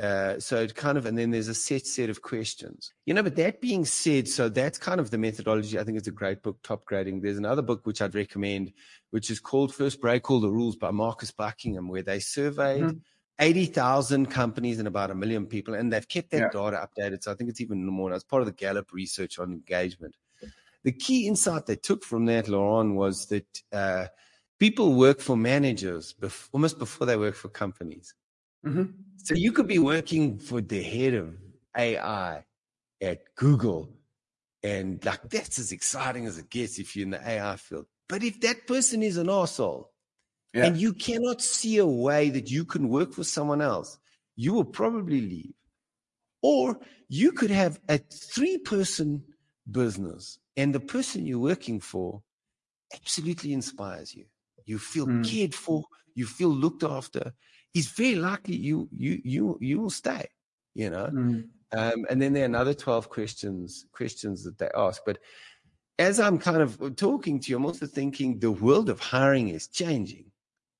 uh, 0.00 0.40
so 0.40 0.62
it 0.62 0.74
kind 0.74 0.96
of, 0.96 1.04
and 1.04 1.18
then 1.18 1.30
there's 1.30 1.48
a 1.48 1.54
set 1.54 1.86
set 1.86 2.08
of 2.08 2.22
questions. 2.22 2.92
You 3.04 3.12
know, 3.12 3.22
but 3.22 3.36
that 3.36 3.60
being 3.60 3.84
said, 3.84 4.28
so 4.28 4.48
that's 4.48 4.78
kind 4.78 4.98
of 4.98 5.10
the 5.10 5.18
methodology. 5.18 5.78
I 5.78 5.84
think 5.84 5.98
it's 5.98 6.08
a 6.08 6.12
great 6.12 6.42
book, 6.42 6.58
Top 6.62 6.86
Grading. 6.86 7.20
There's 7.20 7.36
another 7.36 7.60
book 7.60 7.84
which 7.84 8.00
I'd 8.00 8.14
recommend, 8.14 8.72
which 9.10 9.30
is 9.30 9.40
called 9.40 9.74
First 9.74 10.00
Break 10.00 10.30
All 10.30 10.40
the 10.40 10.50
Rules 10.50 10.76
by 10.76 10.90
Marcus 10.90 11.30
Buckingham, 11.32 11.88
where 11.88 12.02
they 12.02 12.18
surveyed 12.18 12.82
mm-hmm. 12.82 12.98
80,000 13.40 14.26
companies 14.26 14.78
and 14.78 14.88
about 14.88 15.10
a 15.10 15.14
million 15.14 15.46
people, 15.46 15.74
and 15.74 15.92
they've 15.92 16.08
kept 16.08 16.30
that 16.30 16.52
yeah. 16.54 16.70
data 16.70 16.88
updated. 16.88 17.22
So 17.22 17.32
I 17.32 17.34
think 17.34 17.50
it's 17.50 17.60
even 17.60 17.84
more. 17.84 18.12
It's 18.12 18.24
part 18.24 18.42
of 18.42 18.46
the 18.46 18.52
Gallup 18.52 18.92
research 18.92 19.38
on 19.38 19.52
engagement. 19.52 20.16
The 20.82 20.92
key 20.92 21.26
insight 21.26 21.66
they 21.66 21.76
took 21.76 22.04
from 22.04 22.24
that, 22.24 22.48
Laurent, 22.48 22.94
was 22.94 23.26
that 23.26 23.62
uh, 23.70 24.06
people 24.58 24.94
work 24.94 25.20
for 25.20 25.36
managers 25.36 26.14
bef- 26.18 26.48
almost 26.52 26.78
before 26.78 27.06
they 27.06 27.18
work 27.18 27.34
for 27.34 27.48
companies. 27.48 28.14
Mm-hmm. 28.66 28.84
So 29.16 29.34
you 29.34 29.52
could 29.52 29.66
be 29.66 29.78
working 29.78 30.38
for 30.38 30.60
the 30.60 30.82
head 30.82 31.14
of 31.14 31.36
AI 31.76 32.44
at 33.00 33.34
Google, 33.36 33.90
and 34.62 35.04
like 35.04 35.28
that's 35.28 35.58
as 35.58 35.72
exciting 35.72 36.26
as 36.26 36.38
it 36.38 36.50
gets 36.50 36.78
if 36.78 36.96
you're 36.96 37.04
in 37.04 37.10
the 37.10 37.28
AI 37.28 37.56
field. 37.56 37.86
But 38.08 38.22
if 38.22 38.40
that 38.40 38.66
person 38.66 39.02
is 39.02 39.16
an 39.16 39.30
asshole, 39.30 39.90
yeah. 40.52 40.66
and 40.66 40.76
you 40.76 40.92
cannot 40.92 41.40
see 41.40 41.78
a 41.78 41.86
way 41.86 42.30
that 42.30 42.50
you 42.50 42.64
can 42.64 42.88
work 42.88 43.12
for 43.12 43.24
someone 43.24 43.60
else, 43.60 43.98
you 44.36 44.52
will 44.52 44.64
probably 44.64 45.20
leave. 45.20 45.54
Or 46.42 46.80
you 47.08 47.32
could 47.32 47.50
have 47.50 47.80
a 47.88 47.98
three 47.98 48.58
person 48.58 49.22
business 49.70 50.38
and 50.56 50.74
the 50.74 50.80
person 50.80 51.26
you're 51.26 51.38
working 51.38 51.80
for 51.80 52.22
absolutely 52.94 53.52
inspires 53.52 54.14
you. 54.14 54.24
You 54.64 54.78
feel 54.78 55.06
mm. 55.06 55.28
cared 55.28 55.54
for, 55.54 55.84
you 56.14 56.26
feel 56.26 56.48
looked 56.48 56.82
after. 56.82 57.32
It's 57.74 57.88
very 57.88 58.16
likely 58.16 58.56
you 58.56 58.88
you 58.96 59.20
you 59.24 59.58
you 59.60 59.80
will 59.80 59.90
stay, 59.90 60.28
you 60.74 60.90
know. 60.90 61.06
Mm. 61.06 61.48
Um, 61.72 62.04
and 62.10 62.20
then 62.20 62.32
there 62.32 62.42
are 62.42 62.46
another 62.46 62.74
12 62.74 63.08
questions 63.08 63.86
questions 63.92 64.42
that 64.44 64.58
they 64.58 64.68
ask. 64.74 65.02
But 65.06 65.18
as 65.98 66.18
I'm 66.18 66.38
kind 66.38 66.62
of 66.62 66.96
talking 66.96 67.38
to 67.40 67.50
you, 67.50 67.56
I'm 67.56 67.66
also 67.66 67.86
thinking 67.86 68.38
the 68.38 68.50
world 68.50 68.88
of 68.88 68.98
hiring 69.00 69.50
is 69.50 69.68
changing. 69.68 70.24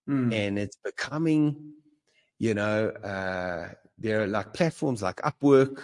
Mm. 0.09 0.35
And 0.35 0.59
it's 0.59 0.79
becoming, 0.83 1.75
you 2.39 2.55
know, 2.55 2.89
uh, 2.89 3.69
there 3.99 4.23
are 4.23 4.27
like 4.27 4.55
platforms 4.55 5.03
like 5.03 5.17
Upwork 5.17 5.83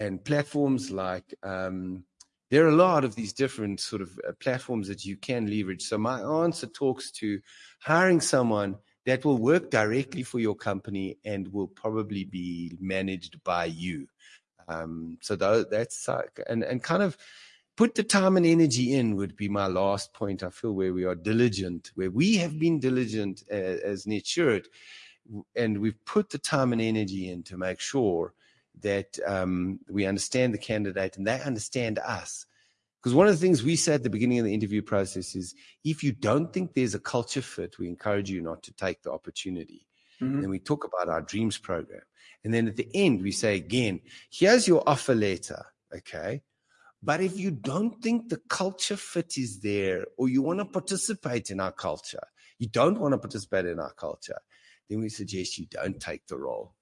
and 0.00 0.24
platforms 0.24 0.90
like 0.90 1.34
um, 1.42 2.04
there 2.50 2.64
are 2.64 2.70
a 2.70 2.76
lot 2.76 3.04
of 3.04 3.14
these 3.14 3.32
different 3.32 3.80
sort 3.80 4.02
of 4.02 4.18
uh, 4.26 4.32
platforms 4.40 4.88
that 4.88 5.04
you 5.04 5.16
can 5.16 5.46
leverage. 5.46 5.82
So 5.82 5.98
my 5.98 6.20
answer 6.20 6.66
talks 6.66 7.10
to 7.12 7.40
hiring 7.80 8.20
someone 8.20 8.76
that 9.06 9.24
will 9.24 9.38
work 9.38 9.70
directly 9.70 10.22
for 10.22 10.38
your 10.38 10.54
company 10.54 11.18
and 11.24 11.52
will 11.52 11.68
probably 11.68 12.24
be 12.24 12.76
managed 12.80 13.42
by 13.44 13.66
you. 13.66 14.06
Um, 14.68 15.18
so 15.20 15.36
that's 15.36 16.08
like, 16.08 16.40
and, 16.48 16.62
and 16.62 16.82
kind 16.82 17.02
of 17.02 17.16
put 17.76 17.94
the 17.94 18.02
time 18.02 18.36
and 18.36 18.46
energy 18.46 18.94
in 18.94 19.16
would 19.16 19.36
be 19.36 19.48
my 19.48 19.66
last 19.66 20.14
point. 20.14 20.42
I 20.42 20.50
feel 20.50 20.72
where 20.72 20.94
we 20.94 21.04
are 21.04 21.14
diligent, 21.14 21.90
where 21.96 22.10
we 22.10 22.36
have 22.36 22.58
been 22.58 22.78
diligent 22.80 23.42
uh, 23.50 23.54
as 23.54 24.06
Netsurit 24.06 24.66
and 25.56 25.78
we've 25.78 26.02
put 26.04 26.30
the 26.30 26.38
time 26.38 26.72
and 26.72 26.82
energy 26.82 27.30
in 27.30 27.42
to 27.44 27.56
make 27.56 27.80
sure 27.80 28.34
that 28.80 29.18
um, 29.26 29.78
we 29.88 30.06
understand 30.06 30.52
the 30.52 30.58
candidate 30.58 31.16
and 31.16 31.26
they 31.26 31.40
understand 31.42 31.98
us. 32.00 32.46
Because 33.04 33.14
one 33.14 33.26
of 33.26 33.34
the 33.34 33.40
things 33.40 33.62
we 33.62 33.76
said 33.76 33.96
at 33.96 34.02
the 34.02 34.08
beginning 34.08 34.38
of 34.38 34.46
the 34.46 34.54
interview 34.54 34.80
process 34.80 35.34
is 35.34 35.54
if 35.84 36.02
you 36.02 36.10
don't 36.10 36.50
think 36.54 36.72
there's 36.72 36.94
a 36.94 36.98
culture 36.98 37.42
fit, 37.42 37.78
we 37.78 37.86
encourage 37.86 38.30
you 38.30 38.40
not 38.40 38.62
to 38.62 38.72
take 38.72 39.02
the 39.02 39.12
opportunity. 39.12 39.86
Mm-hmm. 40.22 40.40
Then 40.40 40.48
we 40.48 40.58
talk 40.58 40.86
about 40.86 41.10
our 41.12 41.20
dreams 41.20 41.58
program. 41.58 42.00
And 42.44 42.54
then 42.54 42.66
at 42.66 42.76
the 42.76 42.88
end, 42.94 43.20
we 43.20 43.30
say 43.30 43.56
again, 43.56 44.00
here's 44.30 44.66
your 44.66 44.82
offer 44.88 45.14
letter. 45.14 45.66
Okay. 45.94 46.40
But 47.02 47.20
if 47.20 47.38
you 47.38 47.50
don't 47.50 48.02
think 48.02 48.30
the 48.30 48.40
culture 48.48 48.96
fit 48.96 49.36
is 49.36 49.60
there 49.60 50.06
or 50.16 50.30
you 50.30 50.40
want 50.40 50.60
to 50.60 50.64
participate 50.64 51.50
in 51.50 51.60
our 51.60 51.72
culture, 51.72 52.26
you 52.58 52.68
don't 52.68 52.98
want 52.98 53.12
to 53.12 53.18
participate 53.18 53.66
in 53.66 53.80
our 53.80 53.92
culture, 53.92 54.38
then 54.88 55.00
we 55.00 55.10
suggest 55.10 55.58
you 55.58 55.66
don't 55.66 56.00
take 56.00 56.26
the 56.26 56.38
role. 56.38 56.72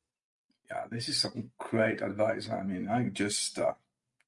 Yeah, 0.71 0.85
this 0.89 1.09
is 1.09 1.21
some 1.21 1.51
great 1.59 2.01
advice. 2.01 2.49
I 2.49 2.63
mean, 2.63 2.89
I 2.89 3.09
just 3.09 3.59
uh, 3.59 3.73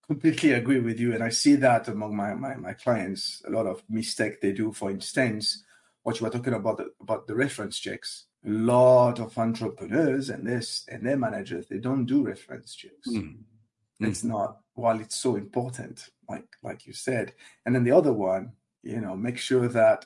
completely 0.06 0.52
agree 0.52 0.80
with 0.80 0.98
you. 1.00 1.14
And 1.14 1.22
I 1.22 1.30
see 1.30 1.56
that 1.56 1.88
among 1.88 2.16
my, 2.16 2.34
my, 2.34 2.54
my 2.56 2.72
clients, 2.72 3.42
a 3.46 3.50
lot 3.50 3.66
of 3.66 3.82
mistake 3.88 4.40
they 4.40 4.52
do. 4.52 4.72
For 4.72 4.90
instance, 4.90 5.64
what 6.02 6.20
you 6.20 6.24
were 6.24 6.32
talking 6.32 6.54
about, 6.54 6.78
the, 6.78 6.90
about 7.00 7.26
the 7.26 7.34
reference 7.34 7.78
checks. 7.78 8.26
A 8.46 8.50
lot 8.50 9.20
of 9.20 9.38
entrepreneurs 9.38 10.28
and 10.28 10.46
this 10.46 10.84
and 10.88 11.06
their 11.06 11.16
managers, 11.16 11.66
they 11.66 11.78
don't 11.78 12.04
do 12.04 12.26
reference 12.26 12.74
checks. 12.74 13.08
Mm. 13.08 13.38
It's 14.00 14.22
mm. 14.22 14.28
not, 14.28 14.58
while 14.74 15.00
it's 15.00 15.14
so 15.16 15.36
important, 15.36 16.10
like 16.28 16.44
like 16.62 16.86
you 16.86 16.92
said. 16.92 17.32
And 17.64 17.74
then 17.74 17.84
the 17.84 17.92
other 17.92 18.12
one, 18.12 18.52
you 18.82 19.00
know, 19.00 19.16
make 19.16 19.38
sure 19.38 19.68
that 19.68 20.04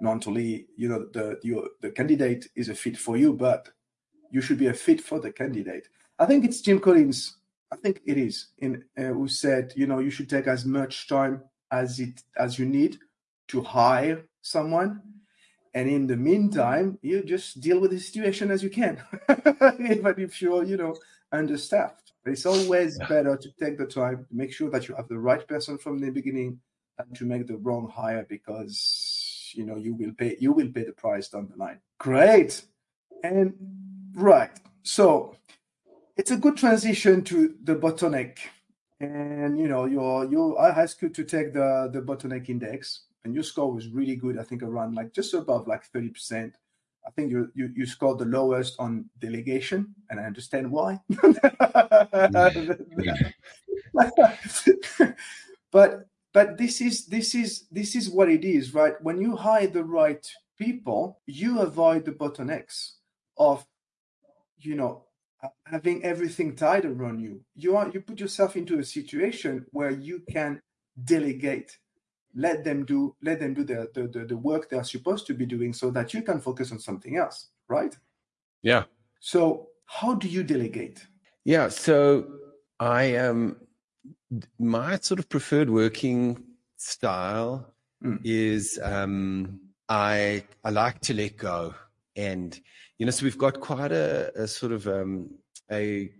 not 0.00 0.26
only 0.26 0.68
you 0.76 0.88
know 0.88 1.06
the 1.12 1.38
your, 1.42 1.68
the 1.82 1.90
candidate 1.90 2.46
is 2.54 2.68
a 2.68 2.74
fit 2.74 2.96
for 2.96 3.16
you, 3.16 3.34
but 3.34 3.68
you 4.30 4.40
should 4.40 4.58
be 4.58 4.68
a 4.68 4.74
fit 4.74 5.00
for 5.00 5.20
the 5.20 5.32
candidate. 5.32 5.88
I 6.18 6.26
think 6.26 6.44
it's 6.44 6.60
Jim 6.60 6.80
Collins. 6.80 7.36
I 7.72 7.76
think 7.76 8.00
it 8.06 8.16
is 8.16 8.48
in 8.58 8.84
uh, 8.96 9.02
who 9.02 9.28
said 9.28 9.72
you 9.76 9.86
know 9.86 9.98
you 9.98 10.10
should 10.10 10.30
take 10.30 10.46
as 10.46 10.64
much 10.64 11.08
time 11.08 11.42
as 11.70 11.98
it 12.00 12.22
as 12.36 12.58
you 12.58 12.66
need 12.66 12.98
to 13.48 13.62
hire 13.62 14.22
someone, 14.42 15.02
and 15.74 15.88
in 15.88 16.06
the 16.06 16.16
meantime 16.16 16.98
you 17.02 17.22
just 17.22 17.60
deal 17.60 17.80
with 17.80 17.90
the 17.90 17.98
situation 17.98 18.50
as 18.50 18.62
you 18.62 18.70
can, 18.70 19.02
even 19.80 20.14
if 20.18 20.40
you're 20.40 20.64
you 20.64 20.76
know 20.76 20.94
understaffed. 21.32 22.12
It's 22.24 22.46
always 22.46 22.98
yeah. 23.00 23.08
better 23.08 23.36
to 23.36 23.50
take 23.52 23.78
the 23.78 23.86
time 23.86 24.26
to 24.28 24.36
make 24.36 24.52
sure 24.52 24.68
that 24.70 24.88
you 24.88 24.96
have 24.96 25.08
the 25.08 25.18
right 25.18 25.46
person 25.46 25.78
from 25.78 25.98
the 25.98 26.10
beginning 26.10 26.58
than 26.98 27.14
to 27.14 27.24
make 27.24 27.46
the 27.46 27.56
wrong 27.58 27.88
hire 27.88 28.26
because 28.28 29.52
you 29.54 29.64
know 29.64 29.76
you 29.76 29.94
will 29.94 30.12
pay 30.12 30.36
you 30.40 30.52
will 30.52 30.68
pay 30.68 30.84
the 30.84 30.92
price 30.92 31.28
down 31.28 31.48
the 31.50 31.56
line 31.56 31.78
great 31.98 32.62
and 33.22 33.54
right 34.14 34.50
so 34.82 35.34
it's 36.16 36.30
a 36.30 36.36
good 36.36 36.56
transition 36.56 37.22
to 37.24 37.54
the 37.62 37.76
bottleneck. 37.76 38.38
And 39.00 39.58
you 39.58 39.68
know 39.68 39.84
your 39.84 40.24
your 40.24 40.58
i 40.58 40.70
asked 40.70 41.02
you 41.02 41.10
to 41.10 41.22
take 41.22 41.52
the 41.52 41.90
the 41.92 42.00
bottleneck 42.00 42.48
index 42.48 43.02
and 43.24 43.34
your 43.34 43.44
score 43.44 43.70
was 43.70 43.88
really 43.88 44.16
good 44.16 44.38
i 44.38 44.42
think 44.42 44.62
around 44.62 44.94
like 44.94 45.12
just 45.12 45.34
above 45.34 45.66
like 45.66 45.84
30 45.84 46.08
percent. 46.08 46.54
I 47.06 47.10
think 47.10 47.30
you, 47.30 47.52
you 47.54 47.70
you 47.76 47.86
scored 47.86 48.18
the 48.18 48.24
lowest 48.24 48.74
on 48.80 49.04
delegation, 49.20 49.94
and 50.10 50.18
I 50.18 50.24
understand 50.24 50.68
why. 50.72 50.98
but 55.70 56.08
but 56.32 56.58
this 56.58 56.80
is 56.80 57.06
this 57.06 57.34
is 57.36 57.66
this 57.70 57.94
is 57.94 58.10
what 58.10 58.28
it 58.28 58.44
is 58.44 58.74
right? 58.74 58.94
When 59.02 59.20
you 59.20 59.36
hire 59.36 59.68
the 59.68 59.84
right 59.84 60.26
people 60.58 61.20
you 61.26 61.60
avoid 61.60 62.04
the 62.04 62.12
bottlenecks 62.12 62.94
of 63.38 63.64
you 64.58 64.74
know 64.74 65.05
having 65.64 66.04
everything 66.04 66.56
tied 66.56 66.84
around 66.84 67.20
you. 67.20 67.42
You 67.54 67.76
are 67.76 67.88
you 67.90 68.00
put 68.00 68.20
yourself 68.20 68.56
into 68.56 68.78
a 68.78 68.84
situation 68.84 69.66
where 69.70 69.90
you 69.90 70.22
can 70.30 70.60
delegate 71.04 71.76
let 72.34 72.64
them 72.64 72.84
do 72.84 73.14
let 73.22 73.40
them 73.40 73.54
do 73.54 73.64
the, 73.64 73.88
the, 73.94 74.08
the, 74.08 74.24
the 74.26 74.36
work 74.36 74.68
they're 74.68 74.84
supposed 74.84 75.26
to 75.26 75.34
be 75.34 75.46
doing 75.46 75.72
so 75.72 75.90
that 75.90 76.12
you 76.12 76.22
can 76.22 76.40
focus 76.40 76.70
on 76.70 76.78
something 76.78 77.16
else 77.16 77.48
right? 77.68 77.96
Yeah. 78.62 78.84
So 79.20 79.68
how 79.86 80.14
do 80.14 80.28
you 80.28 80.42
delegate? 80.42 81.06
Yeah 81.44 81.68
so 81.68 82.26
i 82.78 83.04
am 83.04 83.30
um, 83.30 83.56
my 84.58 84.98
sort 84.98 85.18
of 85.18 85.28
preferred 85.28 85.70
working 85.70 86.42
style 86.76 87.74
mm. 88.04 88.18
is 88.24 88.78
um, 88.82 89.60
I 89.88 90.44
I 90.64 90.70
like 90.70 91.00
to 91.02 91.14
let 91.14 91.36
go, 91.36 91.74
and 92.16 92.58
you 92.98 93.06
know, 93.06 93.12
so 93.12 93.24
we've 93.24 93.38
got 93.38 93.60
quite 93.60 93.92
a, 93.92 94.32
a 94.34 94.48
sort 94.48 94.72
of 94.72 94.86
um, 94.88 95.30
a 95.70 96.10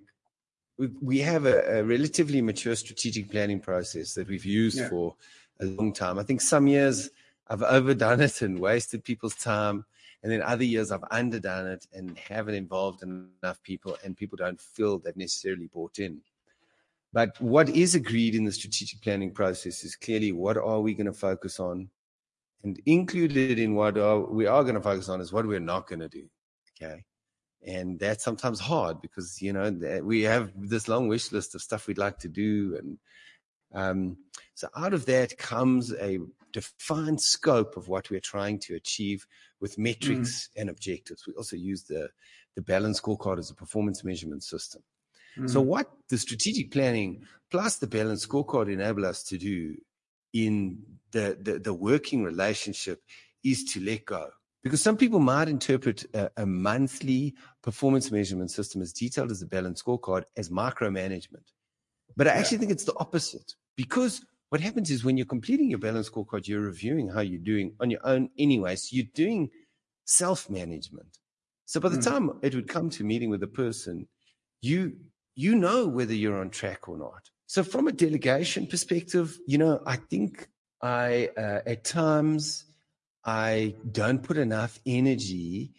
we, 0.78 0.88
we 1.00 1.18
have 1.20 1.46
a, 1.46 1.78
a, 1.78 1.84
relatively 1.84 2.42
mature 2.42 2.76
strategic 2.76 3.30
planning 3.30 3.60
process 3.60 4.12
that 4.14 4.28
we've 4.28 4.44
used 4.44 4.78
yeah. 4.78 4.88
for 4.88 5.14
a 5.60 5.64
long 5.64 5.92
time. 5.92 6.18
I 6.18 6.22
think 6.22 6.42
some 6.42 6.66
years 6.66 7.10
I've 7.48 7.62
overdone 7.62 8.20
it 8.20 8.42
and 8.42 8.58
wasted 8.58 9.04
people's 9.04 9.34
time. 9.34 9.84
And 10.22 10.32
then 10.32 10.42
other 10.42 10.64
years 10.64 10.90
I've 10.90 11.04
underdone 11.10 11.66
it 11.68 11.86
and 11.92 12.18
haven't 12.18 12.54
involved 12.54 13.02
enough 13.02 13.62
people, 13.62 13.96
and 14.04 14.16
people 14.16 14.36
don't 14.36 14.60
feel 14.60 14.98
they've 14.98 15.16
necessarily 15.16 15.68
bought 15.68 15.98
in. 15.98 16.20
But 17.12 17.40
what 17.40 17.68
is 17.68 17.94
agreed 17.94 18.34
in 18.34 18.44
the 18.44 18.52
strategic 18.52 19.00
planning 19.02 19.30
process 19.30 19.84
is 19.84 19.94
clearly 19.94 20.32
what 20.32 20.56
are 20.56 20.80
we 20.80 20.94
going 20.94 21.06
to 21.06 21.12
focus 21.12 21.60
on? 21.60 21.88
And 22.66 22.82
included 22.84 23.60
in 23.60 23.76
what 23.76 23.96
are, 23.96 24.18
we 24.18 24.46
are 24.46 24.64
going 24.64 24.74
to 24.74 24.80
focus 24.80 25.08
on 25.08 25.20
is 25.20 25.32
what 25.32 25.46
we're 25.46 25.60
not 25.60 25.86
going 25.86 26.00
to 26.00 26.08
do. 26.08 26.28
Okay. 26.82 27.04
And 27.64 27.96
that's 27.96 28.24
sometimes 28.24 28.58
hard 28.58 29.00
because, 29.00 29.40
you 29.40 29.52
know, 29.52 29.70
we 30.02 30.22
have 30.22 30.50
this 30.56 30.88
long 30.88 31.06
wish 31.06 31.30
list 31.30 31.54
of 31.54 31.62
stuff 31.62 31.86
we'd 31.86 31.96
like 31.96 32.18
to 32.18 32.28
do. 32.28 32.76
And 32.76 32.98
um, 33.72 34.16
so 34.54 34.66
out 34.76 34.94
of 34.94 35.06
that 35.06 35.38
comes 35.38 35.94
a 35.94 36.18
defined 36.52 37.20
scope 37.20 37.76
of 37.76 37.86
what 37.86 38.10
we're 38.10 38.18
trying 38.18 38.58
to 38.60 38.74
achieve 38.74 39.28
with 39.60 39.78
metrics 39.78 40.48
mm. 40.48 40.60
and 40.60 40.68
objectives. 40.68 41.24
We 41.24 41.34
also 41.34 41.54
use 41.54 41.84
the, 41.84 42.08
the 42.56 42.62
balance 42.62 43.00
scorecard 43.00 43.38
as 43.38 43.50
a 43.50 43.54
performance 43.54 44.02
measurement 44.02 44.42
system. 44.42 44.82
Mm. 45.38 45.48
So, 45.48 45.60
what 45.60 45.88
the 46.08 46.18
strategic 46.18 46.72
planning 46.72 47.26
plus 47.48 47.76
the 47.76 47.86
balance 47.86 48.26
scorecard 48.26 48.72
enable 48.72 49.06
us 49.06 49.22
to 49.24 49.38
do 49.38 49.76
in 50.32 50.82
the, 51.12 51.36
the, 51.40 51.58
the 51.58 51.74
working 51.74 52.24
relationship 52.24 53.02
is 53.44 53.64
to 53.64 53.80
let 53.80 54.04
go. 54.04 54.28
Because 54.62 54.82
some 54.82 54.96
people 54.96 55.20
might 55.20 55.48
interpret 55.48 56.04
a, 56.12 56.28
a 56.38 56.46
monthly 56.46 57.34
performance 57.62 58.10
measurement 58.10 58.50
system 58.50 58.82
as 58.82 58.92
detailed 58.92 59.30
as 59.30 59.40
a 59.40 59.46
balance 59.46 59.82
scorecard 59.82 60.24
as 60.36 60.48
micromanagement. 60.48 61.52
But 62.16 62.26
I 62.26 62.30
actually 62.30 62.56
yeah. 62.56 62.60
think 62.60 62.72
it's 62.72 62.84
the 62.84 62.96
opposite 62.98 63.54
because 63.76 64.24
what 64.48 64.60
happens 64.60 64.90
is 64.90 65.04
when 65.04 65.16
you're 65.16 65.26
completing 65.26 65.70
your 65.70 65.78
balance 65.78 66.08
scorecard, 66.08 66.48
you're 66.48 66.60
reviewing 66.60 67.08
how 67.08 67.20
you're 67.20 67.38
doing 67.38 67.74
on 67.80 67.90
your 67.90 68.04
own 68.04 68.30
anyway. 68.38 68.76
So 68.76 68.88
you're 68.92 69.06
doing 69.14 69.50
self 70.04 70.48
management. 70.48 71.18
So 71.66 71.80
by 71.80 71.88
the 71.88 71.98
mm. 71.98 72.04
time 72.04 72.30
it 72.42 72.54
would 72.54 72.68
come 72.68 72.90
to 72.90 73.04
meeting 73.04 73.30
with 73.30 73.42
a 73.42 73.48
person, 73.48 74.08
you 74.62 74.96
you 75.34 75.54
know 75.54 75.86
whether 75.86 76.14
you're 76.14 76.40
on 76.40 76.50
track 76.50 76.88
or 76.88 76.96
not. 76.96 77.30
So 77.46 77.62
from 77.62 77.86
a 77.86 77.92
delegation 77.92 78.66
perspective, 78.66 79.38
you 79.46 79.58
know, 79.58 79.80
I 79.86 79.96
think 79.96 80.48
I 80.82 81.30
uh, 81.36 81.60
at 81.66 81.84
times 81.84 82.64
I 83.24 83.74
don't 83.90 84.22
put 84.22 84.36
enough 84.36 84.78
energy 84.86 85.72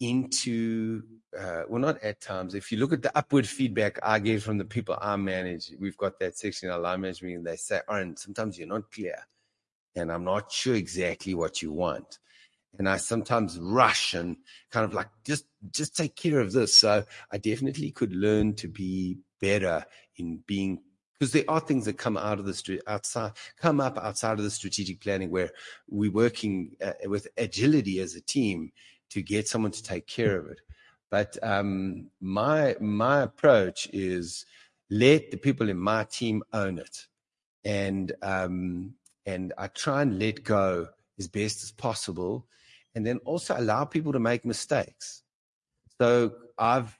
into 0.00 1.02
uh, 1.38 1.62
well, 1.68 1.80
not 1.80 2.02
at 2.02 2.20
times. 2.20 2.54
If 2.54 2.70
you 2.70 2.78
look 2.78 2.92
at 2.92 3.02
the 3.02 3.16
upward 3.16 3.46
feedback 3.46 3.98
I 4.02 4.18
get 4.18 4.42
from 4.42 4.58
the 4.58 4.64
people 4.64 4.96
I 5.00 5.16
manage, 5.16 5.72
we've 5.80 5.96
got 5.96 6.18
that 6.20 6.38
section 6.38 6.68
in 6.68 6.74
our 6.74 6.80
line 6.80 7.00
management, 7.00 7.36
and 7.36 7.46
they 7.46 7.56
say, 7.56 7.80
Orrin, 7.88 8.16
sometimes 8.16 8.58
you're 8.58 8.68
not 8.68 8.90
clear, 8.92 9.16
and 9.96 10.12
I'm 10.12 10.24
not 10.24 10.52
sure 10.52 10.76
exactly 10.76 11.34
what 11.34 11.60
you 11.60 11.72
want. 11.72 12.18
And 12.78 12.88
I 12.88 12.96
sometimes 12.96 13.58
rush 13.58 14.14
and 14.14 14.36
kind 14.70 14.84
of 14.84 14.94
like 14.94 15.08
just 15.24 15.46
just 15.70 15.96
take 15.96 16.16
care 16.16 16.40
of 16.40 16.52
this. 16.52 16.78
So 16.78 17.04
I 17.30 17.38
definitely 17.38 17.90
could 17.90 18.12
learn 18.12 18.54
to 18.56 18.68
be 18.68 19.18
better 19.40 19.84
in 20.16 20.40
being 20.46 20.80
because 21.18 21.32
there 21.32 21.44
are 21.48 21.60
things 21.60 21.84
that 21.84 21.96
come 21.96 22.16
out 22.16 22.38
of 22.38 22.44
the 22.44 22.80
outside 22.86 23.32
come 23.56 23.80
up 23.80 23.98
outside 23.98 24.38
of 24.38 24.44
the 24.44 24.50
strategic 24.50 25.00
planning 25.00 25.30
where 25.30 25.50
we're 25.88 26.10
working 26.10 26.76
uh, 26.82 26.92
with 27.06 27.28
agility 27.36 28.00
as 28.00 28.14
a 28.14 28.20
team 28.20 28.72
to 29.10 29.22
get 29.22 29.48
someone 29.48 29.70
to 29.70 29.82
take 29.82 30.06
care 30.06 30.38
of 30.38 30.46
it 30.46 30.60
but 31.14 31.38
um, 31.44 32.10
my 32.20 32.74
my 32.80 33.22
approach 33.22 33.88
is 33.92 34.46
let 34.90 35.30
the 35.30 35.36
people 35.36 35.68
in 35.68 35.78
my 35.78 36.02
team 36.02 36.42
own 36.52 36.78
it, 36.78 37.06
and 37.64 38.10
um, 38.20 38.94
and 39.24 39.52
I 39.56 39.68
try 39.68 40.02
and 40.02 40.18
let 40.18 40.42
go 40.42 40.88
as 41.16 41.28
best 41.28 41.62
as 41.62 41.70
possible, 41.70 42.48
and 42.96 43.06
then 43.06 43.18
also 43.18 43.56
allow 43.56 43.84
people 43.84 44.12
to 44.12 44.18
make 44.18 44.44
mistakes. 44.44 45.22
So 46.00 46.32
I've, 46.58 46.98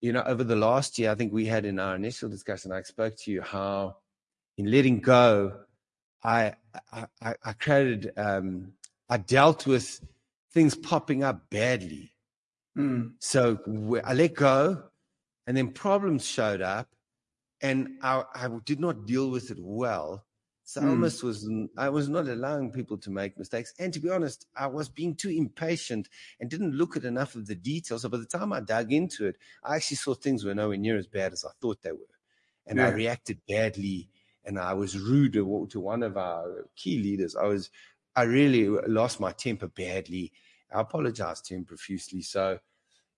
you 0.00 0.12
know, 0.12 0.22
over 0.26 0.44
the 0.44 0.56
last 0.56 0.98
year, 0.98 1.10
I 1.10 1.14
think 1.14 1.32
we 1.32 1.46
had 1.46 1.64
in 1.64 1.78
our 1.78 1.94
initial 1.94 2.28
discussion, 2.28 2.72
I 2.72 2.82
spoke 2.82 3.16
to 3.18 3.30
you 3.30 3.42
how 3.42 3.96
in 4.56 4.70
letting 4.70 5.00
go, 5.00 5.60
I 6.22 6.54
I, 6.92 7.34
I 7.44 7.52
created, 7.54 8.12
um, 8.16 8.72
I 9.08 9.16
dealt 9.16 9.66
with 9.66 10.00
things 10.52 10.74
popping 10.74 11.22
up 11.24 11.50
badly 11.50 12.10
Mm. 12.76 13.12
So 13.18 13.58
I 14.04 14.14
let 14.14 14.34
go, 14.34 14.82
and 15.46 15.56
then 15.56 15.72
problems 15.72 16.24
showed 16.24 16.62
up, 16.62 16.88
and 17.60 17.98
I, 18.02 18.24
I 18.34 18.48
did 18.64 18.80
not 18.80 19.06
deal 19.06 19.30
with 19.30 19.50
it 19.50 19.58
well. 19.60 20.24
So 20.70 20.80
mm. 20.80 20.84
I 20.84 20.88
almost 20.90 21.24
was 21.24 21.50
I 21.76 21.88
was 21.88 22.08
not 22.08 22.28
allowing 22.28 22.70
people 22.70 22.96
to 22.98 23.10
make 23.10 23.36
mistakes. 23.36 23.74
And 23.80 23.92
to 23.92 23.98
be 23.98 24.08
honest, 24.08 24.46
I 24.56 24.68
was 24.68 24.88
being 24.88 25.16
too 25.16 25.28
impatient 25.28 26.08
and 26.38 26.48
didn't 26.48 26.76
look 26.76 26.96
at 26.96 27.02
enough 27.02 27.34
of 27.34 27.48
the 27.48 27.56
details. 27.56 28.02
So 28.02 28.08
by 28.08 28.18
the 28.18 28.24
time 28.24 28.52
I 28.52 28.60
dug 28.60 28.92
into 28.92 29.26
it, 29.26 29.34
I 29.64 29.74
actually 29.74 29.96
saw 29.96 30.14
things 30.14 30.44
were 30.44 30.54
nowhere 30.54 30.76
near 30.76 30.96
as 30.96 31.08
bad 31.08 31.32
as 31.32 31.44
I 31.44 31.50
thought 31.60 31.82
they 31.82 31.90
were. 31.90 32.14
And 32.68 32.78
yeah. 32.78 32.86
I 32.86 32.90
reacted 32.90 33.40
badly 33.48 34.10
and 34.44 34.60
I 34.60 34.74
was 34.74 34.96
rude 34.96 35.32
to, 35.32 35.66
to 35.72 35.80
one 35.80 36.04
of 36.04 36.16
our 36.16 36.66
key 36.76 37.02
leaders. 37.02 37.34
I 37.34 37.46
was 37.46 37.70
I 38.14 38.22
really 38.22 38.68
lost 38.86 39.18
my 39.18 39.32
temper 39.32 39.66
badly. 39.66 40.30
I 40.72 40.82
apologized 40.82 41.46
to 41.46 41.56
him 41.56 41.64
profusely. 41.64 42.22
So 42.22 42.60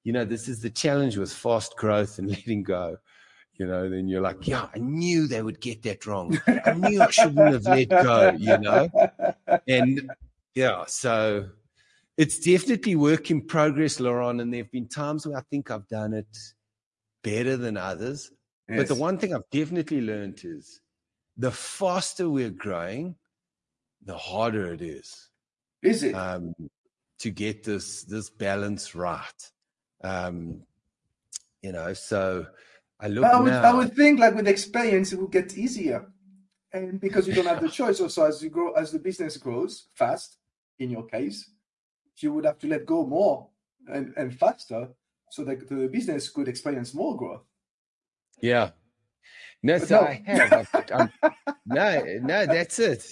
you 0.05 0.15
know, 0.15 0.25
this 0.25 0.49
is 0.49 0.63
the 0.63 0.71
challenge 0.71 1.19
with 1.19 1.31
fast 1.31 1.77
growth 1.77 2.19
and 2.19 2.31
letting 2.31 2.63
go. 2.63 2.97
You 3.57 3.67
know, 3.67 3.89
then 3.89 4.09
you're 4.09 4.23
like, 4.23 4.49
yeah, 4.49 4.69
I 4.75 4.79
knew 4.79 5.27
they 5.27 5.43
would 5.43 5.61
get 5.61 5.83
that 5.83 6.07
wrong. 6.07 6.39
I 6.47 6.73
knew 6.77 7.01
I 7.03 7.11
shouldn't 7.11 7.53
have 7.53 7.65
let 7.65 7.89
go, 7.91 8.33
you 8.39 8.59
know? 8.59 8.91
And 9.69 10.11
yeah, 10.55 10.85
so 10.87 11.49
it's 12.17 12.39
definitely 12.39 12.97
work 12.97 13.31
in 13.31 13.43
progress, 13.43 14.01
Laurent. 14.01 14.41
And 14.41 14.53
there 14.53 14.63
have 14.63 14.73
been 14.73 14.89
times 14.89 15.27
where 15.27 15.39
I 15.39 15.43
think 15.51 15.71
I've 15.71 15.87
done 15.89 16.15
it 16.15 16.37
better 17.23 17.57
than 17.57 17.77
others. 17.77 18.31
Yes. 18.69 18.79
But 18.79 18.89
the 18.89 18.95
one 18.95 19.19
thing 19.19 19.35
I've 19.35 19.49
definitely 19.51 20.01
learned 20.01 20.41
is 20.45 20.81
the 21.37 21.51
faster 21.51 22.29
we're 22.29 22.51
growing, 22.51 23.17
the 24.05 24.17
harder 24.17 24.73
it 24.73 24.83
is. 24.83 25.29
Is 25.83 26.03
it? 26.03 26.15
Um, 26.15 26.55
to 27.19 27.31
get 27.31 27.63
this 27.63 28.03
this 28.05 28.31
balance 28.31 28.95
right. 28.95 29.51
Um, 30.03 30.63
you 31.63 31.73
know, 31.73 31.93
so 31.93 32.47
I 33.03 33.09
look. 33.09 33.25
I 33.25 33.41
would, 33.41 33.51
now, 33.51 33.63
I 33.63 33.75
would 33.75 33.95
think, 33.95 34.21
like 34.21 34.35
with 34.35 34.47
experience, 34.47 35.13
it 35.13 35.19
will 35.19 35.27
get 35.27 35.59
easier, 35.59 36.07
and 36.73 37.01
because 37.01 37.27
you 37.27 37.35
don't 37.35 37.47
have 37.47 37.61
the 37.61 37.69
choice. 37.69 38.01
Also, 38.01 38.25
as 38.25 38.43
you 38.43 38.49
grow, 38.49 38.73
as 38.73 38.93
the 38.93 39.01
business 39.01 39.37
grows 39.37 39.89
fast, 39.95 40.39
in 40.79 40.89
your 40.89 41.05
case, 41.05 41.51
you 42.19 42.33
would 42.33 42.45
have 42.45 42.59
to 42.61 42.69
let 42.69 42.87
go 42.87 43.05
more 43.05 43.49
and, 43.89 44.15
and 44.17 44.39
faster, 44.39 44.89
so 45.31 45.45
that 45.45 45.69
the 45.69 45.89
business 45.89 46.31
could 46.31 46.47
experience 46.47 46.95
more 46.95 47.17
growth. 47.17 47.43
Yeah. 48.41 48.71
No, 49.65 49.79
so 49.79 50.01
no. 50.01 50.07
I 50.07 50.23
have. 50.27 50.69
I'm, 50.93 51.13
no, 51.67 52.05
no, 52.23 52.47
that's 52.47 52.79
it. 52.79 53.05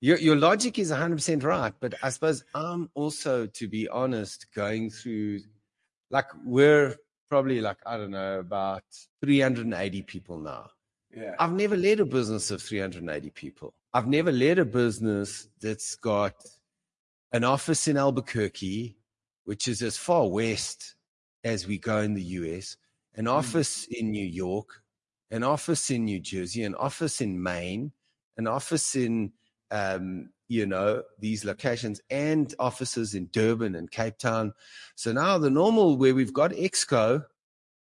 Your 0.00 0.18
your 0.18 0.36
logic 0.36 0.78
is 0.78 0.92
100% 0.92 1.42
right, 1.42 1.72
but 1.80 1.94
I 2.04 2.10
suppose 2.10 2.44
I'm 2.54 2.88
also, 2.94 3.46
to 3.46 3.68
be 3.68 3.88
honest, 3.88 4.46
going 4.54 4.90
through 4.90 5.40
like 6.10 6.26
we're 6.44 6.96
probably 7.28 7.60
like 7.60 7.78
I 7.86 7.96
don't 7.96 8.10
know 8.10 8.40
about 8.40 8.84
380 9.22 10.02
people 10.02 10.38
now. 10.38 10.70
Yeah. 11.14 11.34
I've 11.38 11.52
never 11.52 11.76
led 11.76 12.00
a 12.00 12.04
business 12.04 12.50
of 12.50 12.62
380 12.62 13.30
people. 13.30 13.74
I've 13.94 14.06
never 14.06 14.30
led 14.30 14.58
a 14.58 14.64
business 14.64 15.48
that's 15.60 15.96
got 15.96 16.34
an 17.32 17.44
office 17.44 17.88
in 17.88 17.96
Albuquerque, 17.96 18.96
which 19.44 19.68
is 19.68 19.82
as 19.82 19.96
far 19.96 20.28
west 20.28 20.94
as 21.44 21.66
we 21.66 21.78
go 21.78 21.98
in 21.98 22.14
the 22.14 22.22
US, 22.22 22.76
an 23.14 23.24
mm. 23.24 23.32
office 23.32 23.86
in 23.86 24.10
New 24.10 24.24
York, 24.24 24.82
an 25.30 25.42
office 25.42 25.90
in 25.90 26.04
New 26.04 26.20
Jersey, 26.20 26.62
an 26.64 26.74
office 26.74 27.20
in 27.20 27.42
Maine, 27.42 27.92
an 28.36 28.46
office 28.46 28.94
in 28.94 29.32
um, 29.70 30.30
you 30.48 30.66
know, 30.66 31.02
these 31.18 31.44
locations 31.44 32.00
and 32.10 32.54
offices 32.58 33.14
in 33.14 33.28
Durban 33.32 33.74
and 33.74 33.90
Cape 33.90 34.18
Town. 34.18 34.54
So 34.94 35.12
now 35.12 35.38
the 35.38 35.50
normal 35.50 35.96
where 35.96 36.14
we've 36.14 36.32
got 36.32 36.52
Exco 36.52 37.24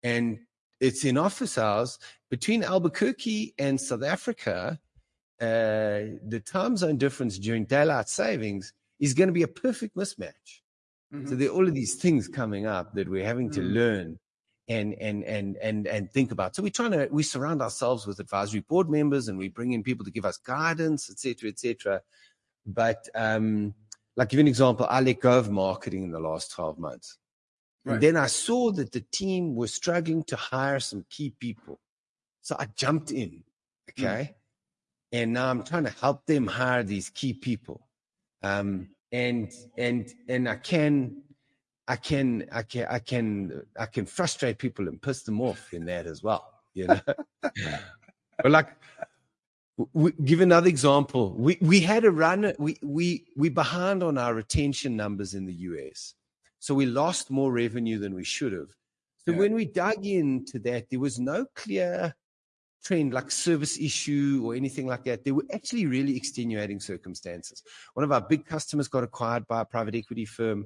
and 0.04 0.39
it's 0.80 1.04
in 1.04 1.18
office 1.18 1.58
hours 1.58 1.98
between 2.30 2.63
Albuquerque 2.63 3.56
and 3.58 3.80
South 3.80 4.04
Africa, 4.04 4.80
uh, 5.42 6.20
the 6.28 6.42
time 6.46 6.78
zone 6.78 6.98
difference 6.98 7.39
during 7.39 7.66
daylight 7.66 8.10
savings 8.10 8.74
is 9.00 9.13
going 9.13 9.28
to 9.28 9.34
be 9.34 9.44
a 9.44 9.48
perfect 9.48 9.96
mismatch. 9.96 10.62
Mm-hmm. 11.13 11.28
So 11.28 11.36
there 11.36 11.50
are 11.50 11.52
all 11.52 11.68
of 11.68 11.74
these 11.74 11.96
things 11.96 12.28
coming 12.28 12.66
up 12.66 12.94
that 12.94 13.10
we're 13.10 13.26
having 13.26 13.50
to 13.52 13.62
mm-hmm. 13.62 13.74
learn 13.74 14.20
and 14.68 14.94
and 14.96 15.24
and 15.24 15.58
and 15.58 15.88
and 15.88 16.12
think 16.12 16.32
about. 16.32 16.56
So 16.56 16.63
we're 16.63 16.70
trying 16.70 16.92
to 16.92 17.08
we 17.12 17.24
surround 17.24 17.62
ourselves 17.62 18.08
with 18.08 18.20
advisory 18.20 18.62
board 18.62 18.89
members 18.89 19.28
and 19.28 19.38
we 19.38 19.50
bring 19.50 19.74
in 19.74 19.84
people 19.84 20.06
to 20.06 20.12
give 20.12 20.26
us 20.26 20.38
guidance, 20.38 21.10
etc., 21.10 21.50
etc. 21.50 22.02
But 22.65 23.08
um, 23.15 23.73
like 24.15 24.30
give 24.30 24.38
you 24.38 24.41
an 24.41 24.47
example, 24.47 24.86
I 24.89 25.02
let 25.02 25.19
go 25.19 25.38
of 25.38 25.49
marketing 25.49 26.04
in 26.04 26.12
the 26.12 26.19
last 26.19 26.52
12 26.52 26.80
months. 26.80 27.17
Right. 27.86 27.93
And 27.93 28.04
then 28.04 28.17
I 28.17 28.28
saw 28.28 28.71
that 28.71 28.91
the 28.91 29.02
team 29.12 29.56
was 29.56 29.73
struggling 29.73 30.23
to 30.26 30.36
hire 30.36 30.80
some 30.80 31.06
key 31.10 31.34
people. 31.39 31.80
So 32.41 32.56
I 32.60 32.67
jumped 32.76 33.12
in. 33.12 33.43
Hmm. 33.97 34.06
Okay. 34.06 34.21
Mm. 34.21 34.36
And 35.12 35.34
now 35.34 35.49
I'm 35.49 35.63
trying 35.63 35.84
to 35.84 35.93
help 36.02 36.26
them 36.26 36.47
hire 36.47 36.84
these 36.84 37.10
key 37.10 37.34
people. 37.34 37.88
Um, 38.41 38.89
and 39.12 39.52
and 39.78 40.12
and 40.28 40.49
I 40.49 40.56
can 40.56 41.21
I 41.88 41.95
can 41.95 42.45
I 42.52 42.63
can 42.63 42.88
I 42.89 42.99
can 42.99 43.62
I 43.80 43.86
can 43.86 44.06
frustrate 44.06 44.58
people 44.58 44.88
and 44.88 45.02
piss 45.02 45.21
them 45.23 45.39
off 45.39 45.73
in 45.73 45.86
that 45.86 46.08
as 46.08 46.23
well. 46.23 46.49
You 46.73 46.88
know. 46.88 46.99
but 47.41 48.52
like 48.52 48.69
we, 49.94 50.12
give 50.24 50.42
another 50.42 50.68
example. 50.68 51.34
We 51.38 51.58
we 51.62 51.80
had 51.80 52.06
a 52.06 52.12
run. 52.12 52.54
We 52.60 52.78
we 52.84 53.26
we 53.36 53.50
behind 53.50 54.04
on 54.04 54.18
our 54.18 54.34
retention 54.34 54.96
numbers 54.96 55.34
in 55.34 55.46
the 55.46 55.54
US, 55.54 56.14
so 56.60 56.76
we 56.76 56.86
lost 56.86 57.32
more 57.32 57.52
revenue 57.52 58.00
than 58.00 58.14
we 58.14 58.24
should 58.24 58.54
have. 58.54 58.70
So 59.26 59.32
yeah. 59.32 59.38
when 59.38 59.54
we 59.54 59.66
dug 59.66 60.06
into 60.06 60.60
that, 60.60 60.90
there 60.90 61.00
was 61.00 61.20
no 61.20 61.46
clear 61.56 62.14
trend 62.84 63.14
like 63.14 63.32
service 63.32 63.80
issue 63.80 64.42
or 64.44 64.56
anything 64.56 64.86
like 64.86 65.06
that. 65.06 65.24
There 65.24 65.34
were 65.34 65.46
actually 65.54 65.86
really 65.86 66.16
extenuating 66.18 66.80
circumstances. 66.80 67.64
One 67.94 68.04
of 68.04 68.12
our 68.12 68.22
big 68.22 68.46
customers 68.46 68.88
got 68.88 69.04
acquired 69.04 69.48
by 69.48 69.62
a 69.62 69.66
private 69.66 69.96
equity 69.96 70.26
firm, 70.26 70.66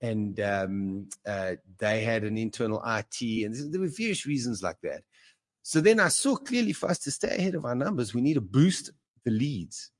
and 0.00 0.40
um, 0.40 1.08
uh, 1.26 1.52
they 1.78 2.02
had 2.02 2.24
an 2.24 2.38
internal 2.38 2.82
IT, 2.86 3.44
and 3.44 3.72
there 3.72 3.80
were 3.80 3.88
various 3.88 4.26
reasons 4.26 4.62
like 4.62 4.80
that. 4.82 5.02
So 5.68 5.82
then 5.82 6.00
I 6.00 6.08
saw 6.08 6.34
clearly 6.34 6.72
for 6.72 6.88
us 6.88 6.98
to 7.00 7.10
stay 7.10 7.28
ahead 7.28 7.54
of 7.54 7.66
our 7.66 7.74
numbers, 7.74 8.14
we 8.14 8.22
need 8.22 8.40
to 8.40 8.40
boost 8.40 8.90
the 9.26 9.30
leads. 9.30 9.90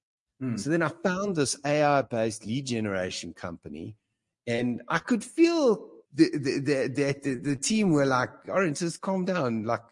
Mm. 0.43 0.59
So 0.59 0.71
then 0.71 0.81
I 0.81 0.89
found 0.89 1.37
this 1.37 1.61
AI 1.63 2.01
based 2.01 2.47
lead 2.47 2.65
generation 2.65 3.35
company, 3.35 3.95
and 4.47 4.81
I 4.89 4.97
could 4.97 5.23
feel 5.23 5.91
that 6.15 6.33
the, 6.33 6.61
the, 6.61 7.13
the, 7.23 7.35
the, 7.35 7.57
team 7.57 7.91
were 7.91 8.07
like, 8.07 8.31
Orrin, 8.49 8.73
just 8.73 9.03
calm 9.03 9.27
down. 9.27 9.65
Like, 9.65 9.83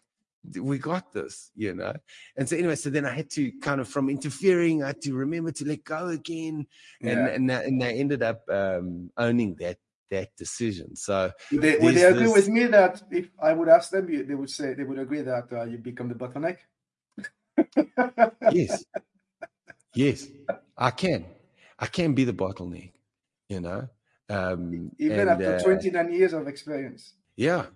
we 0.59 0.79
got 0.79 1.13
this, 1.13 1.51
you 1.55 1.75
know. 1.75 1.93
And 2.39 2.49
so 2.49 2.57
anyway, 2.57 2.77
so 2.77 2.89
then 2.89 3.05
I 3.05 3.15
had 3.15 3.29
to 3.33 3.53
kind 3.61 3.79
of 3.79 3.87
from 3.87 4.09
interfering, 4.09 4.83
I 4.83 4.87
had 4.87 5.03
to 5.03 5.13
remember 5.13 5.53
to 5.53 5.65
let 5.67 5.85
go 5.85 6.07
again, 6.09 6.67
and 7.03 7.11
Yeah. 7.11 7.27
and 7.27 7.51
that, 7.51 7.67
and 7.67 7.85
I 7.85 7.93
ended 7.93 8.23
up 8.23 8.49
um, 8.49 9.11
owning 9.19 9.57
that 9.57 9.77
that 10.11 10.37
decision. 10.37 10.97
So 10.97 11.31
Would 11.53 11.63
they, 11.63 11.79
would 11.79 11.95
they 11.95 12.05
agree 12.05 12.27
this- 12.27 12.33
with 12.33 12.49
me 12.49 12.67
that 12.67 13.03
if 13.11 13.31
I 13.41 13.53
would 13.53 13.69
ask 13.69 13.91
them, 13.91 14.09
you- 14.11 14.25
they 14.25 14.35
would 14.35 14.51
say 14.51 14.75
they 14.75 14.85
would 14.85 14.99
agree 14.99 15.23
that 15.23 15.53
uh, 15.53 15.65
you 15.65 15.79
become 15.79 16.09
the 16.09 16.15
bottleneck? 16.15 16.59
yes, 18.49 18.85
yes, 19.95 20.29
I 20.77 20.91
can, 20.91 21.27
I 21.79 21.87
can 21.87 22.15
be 22.15 22.25
the 22.25 22.33
bottleneck, 22.33 22.93
you 23.49 23.61
know. 23.61 23.89
Um, 24.29 24.91
Even 24.99 25.29
and, 25.29 25.29
after 25.29 25.53
uh, 25.53 25.63
29 25.65 26.13
years 26.13 26.33
of 26.33 26.49
experience. 26.49 27.15
Yeah, 27.37 27.67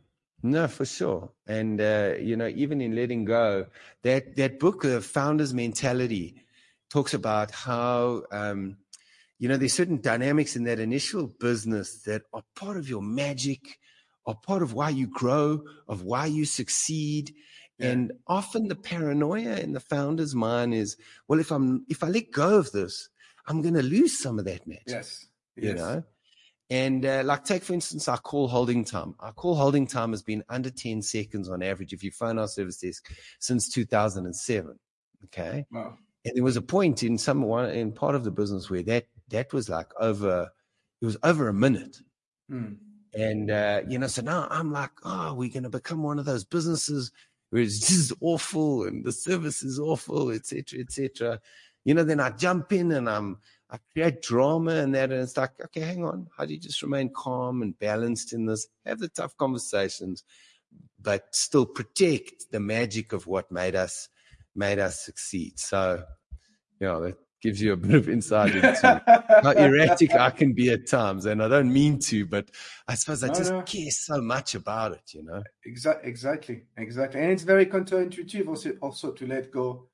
no, 0.42 0.68
for 0.68 0.84
sure. 0.84 1.30
And 1.46 1.80
uh, 1.80 2.14
you 2.20 2.36
know, 2.36 2.48
even 2.48 2.80
in 2.80 2.94
letting 2.94 3.24
go, 3.24 3.66
that 4.02 4.36
that 4.36 4.58
book, 4.58 4.82
the 4.82 5.00
Founder's 5.00 5.52
Mentality, 5.54 6.42
talks 6.88 7.14
about 7.14 7.50
how 7.50 8.22
um, 8.32 8.76
you 9.40 9.48
know 9.48 9.56
there's 9.56 9.72
certain 9.72 10.00
dynamics 10.00 10.54
in 10.54 10.62
that 10.64 10.78
initial 10.78 11.26
business 11.40 12.02
that 12.02 12.22
are 12.32 12.44
part 12.54 12.76
of 12.76 12.88
your 12.88 13.02
magic, 13.02 13.78
are 14.26 14.36
part 14.36 14.62
of 14.62 14.72
why 14.74 14.90
you 14.90 15.08
grow, 15.08 15.64
of 15.88 16.02
why 16.02 16.26
you 16.26 16.44
succeed. 16.44 17.34
Yeah. 17.78 17.88
And 17.92 18.12
often 18.28 18.68
the 18.68 18.76
paranoia 18.76 19.56
in 19.56 19.72
the 19.72 19.80
founder's 19.80 20.34
mind 20.34 20.74
is, 20.74 20.96
well, 21.26 21.40
if 21.40 21.50
I'm 21.50 21.84
if 21.88 22.04
I 22.04 22.08
let 22.08 22.30
go 22.30 22.58
of 22.58 22.70
this, 22.70 23.08
I'm 23.48 23.62
going 23.62 23.74
to 23.74 23.82
lose 23.82 24.20
some 24.22 24.38
of 24.38 24.44
that 24.44 24.66
magic 24.68 24.84
Yes. 24.86 25.26
you 25.56 25.70
yes. 25.70 25.78
know 25.78 26.04
and 26.68 27.04
uh, 27.04 27.22
like 27.24 27.44
take 27.44 27.64
for 27.64 27.72
instance 27.72 28.06
our 28.06 28.18
call 28.18 28.46
holding 28.46 28.84
time 28.84 29.14
our 29.18 29.32
call 29.32 29.56
holding 29.56 29.86
time 29.88 30.10
has 30.12 30.22
been 30.22 30.44
under 30.48 30.70
10 30.70 31.02
seconds 31.02 31.48
on 31.48 31.62
average 31.62 31.92
if 31.92 32.04
you 32.04 32.12
phone 32.12 32.38
our 32.38 32.46
service 32.46 32.76
desk 32.78 33.10
since 33.40 33.68
2007 33.72 34.78
okay 35.24 35.66
Wow. 35.72 35.96
and 36.24 36.36
there 36.36 36.44
was 36.44 36.56
a 36.56 36.62
point 36.62 37.02
in 37.02 37.18
some 37.18 37.42
one 37.42 37.70
in 37.70 37.90
part 37.92 38.14
of 38.14 38.22
the 38.22 38.30
business 38.30 38.70
where 38.70 38.84
that 38.84 39.06
that 39.30 39.52
was 39.52 39.68
like 39.68 39.90
over 39.98 40.50
it 41.00 41.06
was 41.06 41.16
over 41.22 41.48
a 41.48 41.54
minute. 41.54 41.98
Hmm. 42.48 42.74
and 43.14 43.50
uh, 43.50 43.82
you 43.88 43.98
know 43.98 44.08
so 44.08 44.22
now 44.22 44.48
i'm 44.50 44.72
like 44.72 44.90
oh 45.04 45.34
we're 45.34 45.48
going 45.48 45.62
to 45.62 45.70
become 45.70 46.02
one 46.02 46.18
of 46.18 46.24
those 46.24 46.44
businesses 46.44 47.12
where 47.50 47.62
it's 47.62 47.78
just 47.88 48.12
awful 48.20 48.84
and 48.84 49.04
the 49.04 49.12
service 49.12 49.62
is 49.62 49.78
awful 49.78 50.30
etc 50.30 50.80
etc 50.80 51.40
you 51.84 51.94
know 51.94 52.02
then 52.02 52.20
i 52.20 52.30
jump 52.30 52.72
in 52.72 52.90
and 52.92 53.08
i'm 53.08 53.38
i 53.70 53.78
create 53.92 54.20
drama 54.20 54.72
and 54.72 54.94
that 54.94 55.12
and 55.12 55.22
it's 55.22 55.36
like 55.36 55.52
okay 55.64 55.80
hang 55.80 56.04
on. 56.04 56.26
How 56.36 56.44
do 56.44 56.54
you 56.54 56.60
just 56.60 56.82
remain 56.82 57.10
calm 57.14 57.62
and 57.62 57.78
balanced 57.78 58.32
in 58.32 58.46
this? 58.46 58.66
Have 58.84 58.98
the 58.98 59.08
tough 59.08 59.36
conversations 59.36 60.24
but 61.02 61.34
still 61.34 61.66
protect 61.66 62.50
the 62.50 62.60
magic 62.60 63.12
of 63.12 63.26
what 63.26 63.50
made 63.50 63.74
us 63.74 64.08
made 64.54 64.78
us 64.78 65.04
succeed. 65.04 65.58
So 65.58 66.02
you 66.80 66.86
know 66.86 67.00
that 67.02 67.16
gives 67.40 67.60
you 67.60 67.72
a 67.72 67.76
bit 67.76 67.94
of 67.94 68.08
insight 68.08 68.54
into 68.54 69.02
how 69.42 69.50
erratic 69.56 70.14
I 70.14 70.30
can 70.30 70.52
be 70.52 70.70
at 70.70 70.86
times, 70.86 71.26
and 71.26 71.42
I 71.42 71.48
don't 71.48 71.72
mean 71.72 71.98
to, 72.00 72.26
but 72.26 72.50
I 72.88 72.94
suppose 72.94 73.24
I 73.24 73.28
No, 73.28 73.34
just 73.34 73.52
no. 73.52 73.62
care 73.62 73.90
so 73.90 74.20
much 74.20 74.54
about 74.54 74.92
it, 74.92 75.14
you 75.14 75.22
know. 75.22 75.42
Exa- 75.66 76.04
exactly, 76.04 76.64
exactly. 76.76 77.20
And 77.20 77.30
it's 77.32 77.42
very 77.42 77.66
counterintuitive 77.66 78.48
also, 78.48 78.70
also 78.80 79.12
to 79.12 79.26
let 79.26 79.50
go 79.50 79.88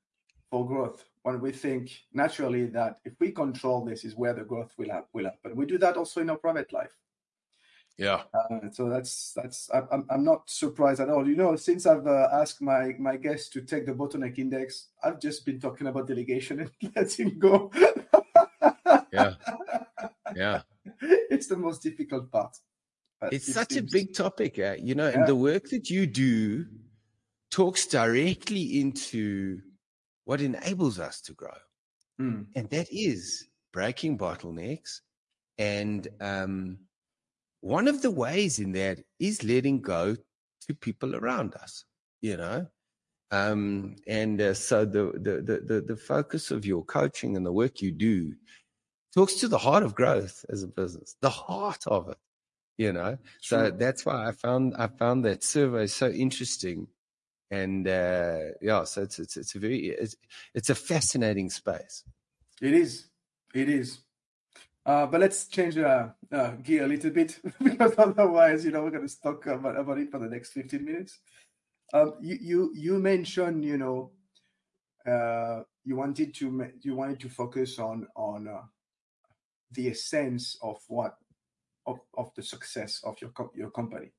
for 0.49 0.65
growth 0.65 1.05
when 1.23 1.41
we 1.41 1.51
think 1.51 1.91
naturally 2.13 2.67
that 2.67 2.99
if 3.03 3.13
we 3.19 3.31
control 3.31 3.83
this 3.83 4.05
is 4.05 4.15
where 4.15 4.33
the 4.33 4.43
growth 4.43 4.71
will, 4.77 4.89
hap- 4.89 5.09
will 5.13 5.25
happen. 5.25 5.55
We 5.55 5.65
do 5.65 5.77
that 5.79 5.97
also 5.97 6.21
in 6.21 6.29
our 6.29 6.37
private 6.37 6.71
life. 6.71 6.95
Yeah, 7.97 8.21
Uh, 8.33 8.69
so 8.71 8.89
that's 8.89 9.33
that's 9.33 9.71
I- 9.71 9.87
I'm 9.91 10.05
I'm 10.09 10.23
not 10.23 10.47
surprised 10.49 10.99
at 11.01 11.09
all. 11.09 11.27
You 11.27 11.35
know, 11.35 11.55
since 11.55 11.87
I've 11.87 12.05
uh, 12.05 12.29
asked 12.31 12.61
my 12.61 12.93
my 12.99 13.17
guests 13.17 13.49
to 13.49 13.61
take 13.61 13.85
the 13.87 13.93
bottleneck 13.93 14.37
index, 14.37 14.89
I've 15.03 15.19
just 15.19 15.45
been 15.45 15.59
talking 15.59 15.87
about 15.87 16.07
delegation 16.07 16.59
and 16.59 16.71
letting 16.95 17.39
go. 17.39 17.71
yeah, 19.11 19.33
yeah. 20.35 20.61
it's 21.01 21.47
the 21.47 21.57
most 21.57 21.81
difficult 21.81 22.31
part. 22.31 22.55
but 23.19 23.33
It's 23.33 23.49
it 23.49 23.53
such 23.53 23.75
a 23.77 23.81
big 23.81 24.13
topic, 24.13 24.59
uh, 24.59 24.75
you 24.79 24.93
know, 24.93 25.09
Yeah. 25.09 25.17
and 25.19 25.27
the 25.27 25.35
work 25.35 25.69
that 25.69 25.89
you 25.89 26.05
do 26.05 26.65
talks 27.49 27.87
directly 27.87 28.79
into 28.79 29.59
what 30.25 30.41
enables 30.41 30.99
us 30.99 31.19
to 31.21 31.33
grow, 31.33 31.57
Hmm. 32.19 32.43
and 32.55 32.69
that 32.69 32.87
is 32.91 33.47
breaking 33.73 34.17
bottlenecks. 34.19 35.01
And 35.57 36.07
um, 36.21 36.77
one 37.61 37.87
of 37.87 38.01
the 38.01 38.11
ways 38.11 38.59
in 38.59 38.71
that 38.73 38.99
is 39.19 39.43
letting 39.43 39.81
go 39.81 40.15
to 40.67 40.73
people 40.73 41.15
around 41.15 41.55
us, 41.55 41.85
you 42.21 42.37
know. 42.37 42.67
Um, 43.31 43.97
and 44.07 44.39
uh, 44.39 44.53
so 44.53 44.85
the, 44.85 45.11
the 45.15 45.41
the 45.41 45.59
the 45.59 45.81
the 45.81 45.97
focus 45.97 46.49
of 46.49 46.65
your 46.65 46.83
coaching 46.85 47.35
and 47.35 47.45
the 47.45 47.51
work 47.51 47.81
you 47.81 47.91
do 47.91 48.33
talks 49.13 49.35
to 49.35 49.47
the 49.47 49.57
heart 49.57 49.83
of 49.83 49.95
growth 49.95 50.45
as 50.49 50.63
a 50.63 50.67
business, 50.67 51.17
the 51.21 51.29
heart 51.29 51.85
of 51.87 52.09
it, 52.09 52.17
you 52.77 52.93
know. 52.93 53.17
So 53.41 53.69
that's 53.71 54.05
why 54.05 54.27
I 54.27 54.31
found 54.31 54.75
I 54.77 54.87
found 54.87 55.25
that 55.25 55.43
survey 55.43 55.87
so 55.87 56.09
interesting, 56.09 56.87
and 57.51 57.85
uh, 57.85 58.39
yeah, 58.61 58.85
so 58.85 59.01
it's 59.01 59.19
it's 59.19 59.35
it's 59.35 59.55
a 59.55 59.59
very 59.59 59.87
it's, 59.87 60.15
it's 60.53 60.69
a 60.69 60.75
fascinating 60.75 61.49
space. 61.49 62.05
It 62.61 62.73
is. 62.73 63.07
It 63.53 63.67
is. 63.67 63.99
Uh, 64.87 65.05
but 65.05 65.19
let's 65.19 65.47
change 65.49 65.77
uh, 65.77 66.07
uh, 66.31 66.51
gear 66.63 66.85
a 66.85 66.87
little 66.87 67.11
bit 67.11 67.37
because 67.63 67.93
otherwise, 67.97 68.63
you 68.63 68.71
know, 68.71 68.83
we're 68.83 68.89
going 68.89 69.05
to 69.05 69.21
talk 69.21 69.45
about, 69.45 69.77
about 69.77 69.97
it 69.97 70.09
for 70.09 70.17
the 70.17 70.29
next 70.29 70.53
15 70.53 70.85
minutes. 70.85 71.19
Um, 71.93 72.13
you, 72.21 72.37
you 72.41 72.71
you 72.73 72.99
mentioned, 72.99 73.65
you 73.65 73.77
know, 73.77 74.11
uh, 75.05 75.63
you 75.83 75.97
wanted 75.97 76.33
to 76.35 76.71
you 76.81 76.95
wanted 76.95 77.19
to 77.19 77.29
focus 77.29 77.79
on 77.79 78.07
on 78.15 78.47
uh, 78.47 78.61
the 79.71 79.89
essence 79.89 80.57
of 80.61 80.77
what 80.87 81.17
of, 81.85 81.99
of 82.17 82.31
the 82.35 82.43
success 82.43 83.01
of 83.03 83.17
your 83.21 83.31
co- 83.31 83.51
your 83.55 83.71
company. 83.71 84.11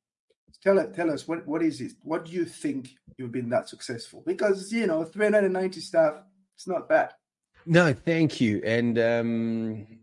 Tell 0.62 0.86
tell 0.92 1.10
us 1.10 1.26
what 1.26 1.46
what 1.46 1.62
is 1.62 1.80
it? 1.80 1.92
What 2.02 2.26
do 2.26 2.32
you 2.32 2.44
think 2.44 2.90
you've 3.16 3.32
been 3.32 3.48
that 3.50 3.68
successful? 3.70 4.22
Because 4.26 4.70
you 4.70 4.86
know, 4.86 5.04
390 5.04 5.80
staff, 5.80 6.14
it's 6.54 6.66
not 6.66 6.88
bad. 6.88 7.12
No, 7.66 7.92
thank 7.92 8.40
you. 8.40 8.62
And 8.64 8.98
um, 8.98 9.97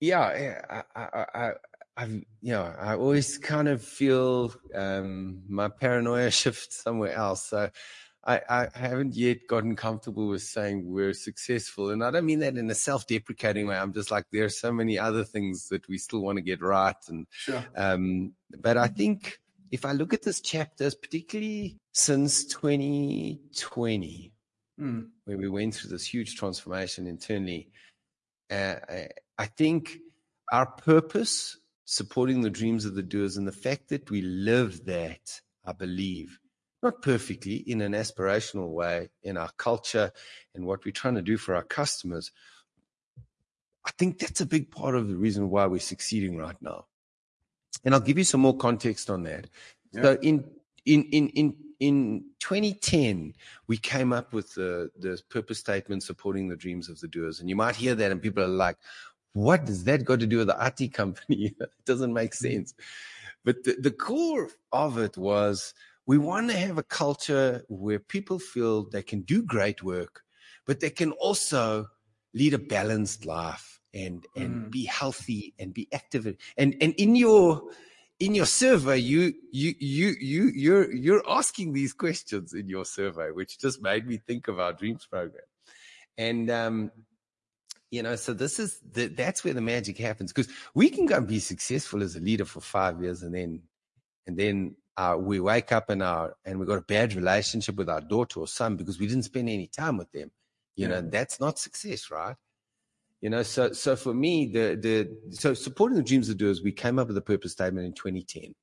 yeah, 0.00 0.60
I, 0.70 0.82
I, 0.94 1.24
I, 1.34 1.52
I've, 1.96 2.12
you 2.42 2.52
know, 2.52 2.74
I 2.78 2.94
always 2.96 3.38
kind 3.38 3.68
of 3.68 3.82
feel 3.82 4.54
um, 4.74 5.42
my 5.48 5.68
paranoia 5.68 6.30
shift 6.40 6.72
somewhere 6.72 7.12
else. 7.14 7.44
So 7.44 7.70
I, 8.24 8.40
I 8.48 8.68
haven't 8.74 9.14
yet 9.14 9.46
gotten 9.48 9.76
comfortable 9.76 10.28
with 10.28 10.42
saying 10.42 10.84
we're 10.84 11.14
successful. 11.14 11.90
And 11.90 12.02
I 12.04 12.10
don't 12.10 12.26
mean 12.26 12.40
that 12.40 12.56
in 12.56 12.68
a 12.70 12.74
self 12.74 13.06
deprecating 13.06 13.66
way. 13.68 13.76
I'm 13.76 13.92
just 13.92 14.10
like, 14.10 14.24
there 14.32 14.44
are 14.44 14.50
so 14.50 14.72
many 14.72 14.98
other 14.98 15.24
things 15.24 15.68
that 15.68 15.88
we 15.88 15.96
still 15.96 16.20
want 16.20 16.36
to 16.36 16.42
get 16.42 16.60
right. 16.60 16.96
And, 17.08 17.26
Sure. 17.30 17.64
um, 17.76 18.32
but 18.60 18.76
I 18.76 18.88
think 18.88 19.38
if 19.70 19.84
I 19.84 19.92
look 19.92 20.12
at 20.12 20.22
this 20.22 20.40
chapter, 20.40 20.90
particularly 20.90 21.78
since 21.92 22.44
2020, 22.46 24.32
Hmm. 24.78 25.04
where 25.24 25.38
we 25.38 25.48
went 25.48 25.74
through 25.74 25.88
this 25.88 26.04
huge 26.04 26.36
transformation 26.36 27.06
internally. 27.06 27.70
Uh, 28.50 28.74
I, 29.38 29.46
think 29.46 29.98
our 30.52 30.66
purpose, 30.66 31.58
supporting 31.84 32.42
the 32.42 32.50
dreams 32.50 32.84
of 32.84 32.94
the 32.94 33.02
doers, 33.02 33.36
and 33.36 33.46
the 33.46 33.52
fact 33.52 33.88
that 33.88 34.10
we 34.10 34.22
live 34.22 34.84
that, 34.86 35.40
I 35.64 35.72
believe, 35.72 36.38
not 36.82 37.02
perfectly 37.02 37.56
in 37.56 37.80
an 37.80 37.92
aspirational 37.92 38.68
way 38.68 39.08
in 39.22 39.36
our 39.36 39.50
culture 39.56 40.12
and 40.54 40.66
what 40.66 40.84
we're 40.84 40.92
trying 40.92 41.14
to 41.14 41.22
do 41.22 41.36
for 41.36 41.54
our 41.54 41.64
customers. 41.64 42.30
I 43.84 43.90
think 43.98 44.18
that's 44.18 44.40
a 44.40 44.46
big 44.46 44.70
part 44.70 44.94
of 44.94 45.08
the 45.08 45.16
reason 45.16 45.50
why 45.50 45.66
we're 45.66 45.80
succeeding 45.80 46.36
right 46.36 46.60
now. 46.60 46.86
And 47.84 47.94
I'll 47.94 48.00
give 48.00 48.18
you 48.18 48.24
some 48.24 48.40
more 48.40 48.56
context 48.56 49.10
on 49.10 49.22
that. 49.24 49.48
Yeah. 49.92 50.02
So 50.02 50.18
in 50.22 50.44
in 50.84 51.04
in 51.04 51.28
in 51.30 51.56
in 51.78 52.24
2010, 52.40 53.34
we 53.66 53.76
came 53.76 54.12
up 54.12 54.32
with 54.32 54.54
the 54.54 54.90
the 54.98 55.20
purpose 55.28 55.58
statement 55.58 56.02
supporting 56.02 56.48
the 56.48 56.56
dreams 56.56 56.88
of 56.88 57.00
the 57.00 57.08
doers. 57.08 57.40
And 57.40 57.48
you 57.48 57.56
might 57.56 57.76
hear 57.76 57.94
that, 57.94 58.10
and 58.10 58.20
people 58.20 58.42
are 58.42 58.48
like, 58.48 58.76
"What 59.36 59.66
does 59.66 59.84
that 59.84 60.04
got 60.04 60.20
to 60.20 60.26
do 60.26 60.38
with 60.38 60.48
the 60.48 60.56
IT 60.68 60.92
company? 60.94 61.54
it 61.60 61.84
doesn't 61.84 62.12
make 62.12 62.34
sense." 62.34 62.74
But 63.44 63.64
the, 63.64 63.76
the 63.78 63.90
core 63.90 64.48
of 64.72 64.98
it 64.98 65.16
was 65.16 65.74
we 66.06 66.18
want 66.18 66.50
to 66.50 66.56
have 66.56 66.78
a 66.78 66.82
culture 66.82 67.64
where 67.68 67.98
people 67.98 68.38
feel 68.38 68.88
they 68.88 69.02
can 69.02 69.22
do 69.22 69.42
great 69.42 69.82
work, 69.82 70.22
but 70.66 70.80
they 70.80 70.90
can 70.90 71.12
also 71.12 71.88
lead 72.34 72.54
a 72.54 72.58
balanced 72.58 73.26
life 73.26 73.80
and 73.94 74.26
and 74.36 74.50
Mm. 74.66 74.70
be 74.70 74.84
healthy 74.84 75.54
and 75.58 75.74
be 75.74 75.88
active. 75.92 76.26
And 76.56 76.76
and 76.80 76.94
in 76.94 77.16
your 77.16 77.62
in 78.18 78.34
your 78.34 78.46
survey, 78.46 78.98
you 78.98 79.34
you 79.52 79.74
you 79.78 80.08
you 80.20 80.42
you're 80.54 80.88
you're 80.92 81.24
asking 81.28 81.72
these 81.72 81.92
questions 81.92 82.54
in 82.54 82.68
your 82.68 82.84
survey, 82.84 83.30
which 83.30 83.58
just 83.58 83.82
made 83.82 84.06
me 84.06 84.16
think 84.16 84.48
of 84.48 84.58
our 84.58 84.72
dreams 84.72 85.06
program. 85.06 85.44
And 86.18 86.50
um, 86.50 86.90
you 87.90 88.02
know, 88.02 88.16
so 88.16 88.32
this 88.32 88.58
is 88.58 88.80
the, 88.92 89.06
that's 89.06 89.44
where 89.44 89.54
the 89.54 89.60
magic 89.60 89.98
happens 89.98 90.32
because 90.32 90.52
we 90.74 90.88
can 90.88 91.06
go 91.06 91.16
and 91.16 91.26
be 91.26 91.38
successful 91.38 92.02
as 92.02 92.16
a 92.16 92.20
leader 92.20 92.44
for 92.44 92.60
five 92.60 93.00
years 93.00 93.22
and 93.22 93.34
then 93.34 93.62
and 94.26 94.36
then 94.36 94.74
uh, 94.96 95.16
we 95.18 95.40
wake 95.40 95.72
up 95.72 95.90
and 95.90 96.02
our 96.02 96.34
and 96.44 96.58
we 96.58 96.66
got 96.66 96.78
a 96.78 96.82
bad 96.82 97.14
relationship 97.14 97.76
with 97.76 97.88
our 97.88 98.00
daughter 98.00 98.40
or 98.40 98.48
son 98.48 98.76
because 98.76 98.98
we 98.98 99.06
didn't 99.06 99.24
spend 99.24 99.48
any 99.48 99.66
time 99.66 99.96
with 99.96 100.10
them. 100.12 100.30
You 100.74 100.88
yeah. 100.88 101.00
know, 101.00 101.08
that's 101.08 101.38
not 101.38 101.58
success, 101.58 102.10
right? 102.10 102.34
You 103.20 103.30
know, 103.30 103.42
so 103.42 103.72
so 103.72 103.94
for 103.94 104.14
me, 104.14 104.46
the 104.46 104.76
the 104.80 105.34
so 105.36 105.54
supporting 105.54 105.96
the 105.96 106.02
dreams 106.02 106.28
of 106.28 106.38
doers, 106.38 106.62
we 106.62 106.72
came 106.72 106.98
up 106.98 107.08
with 107.08 107.16
a 107.16 107.22
purpose 107.22 107.52
statement 107.52 107.86
in 107.86 107.92
2010. 107.92 108.54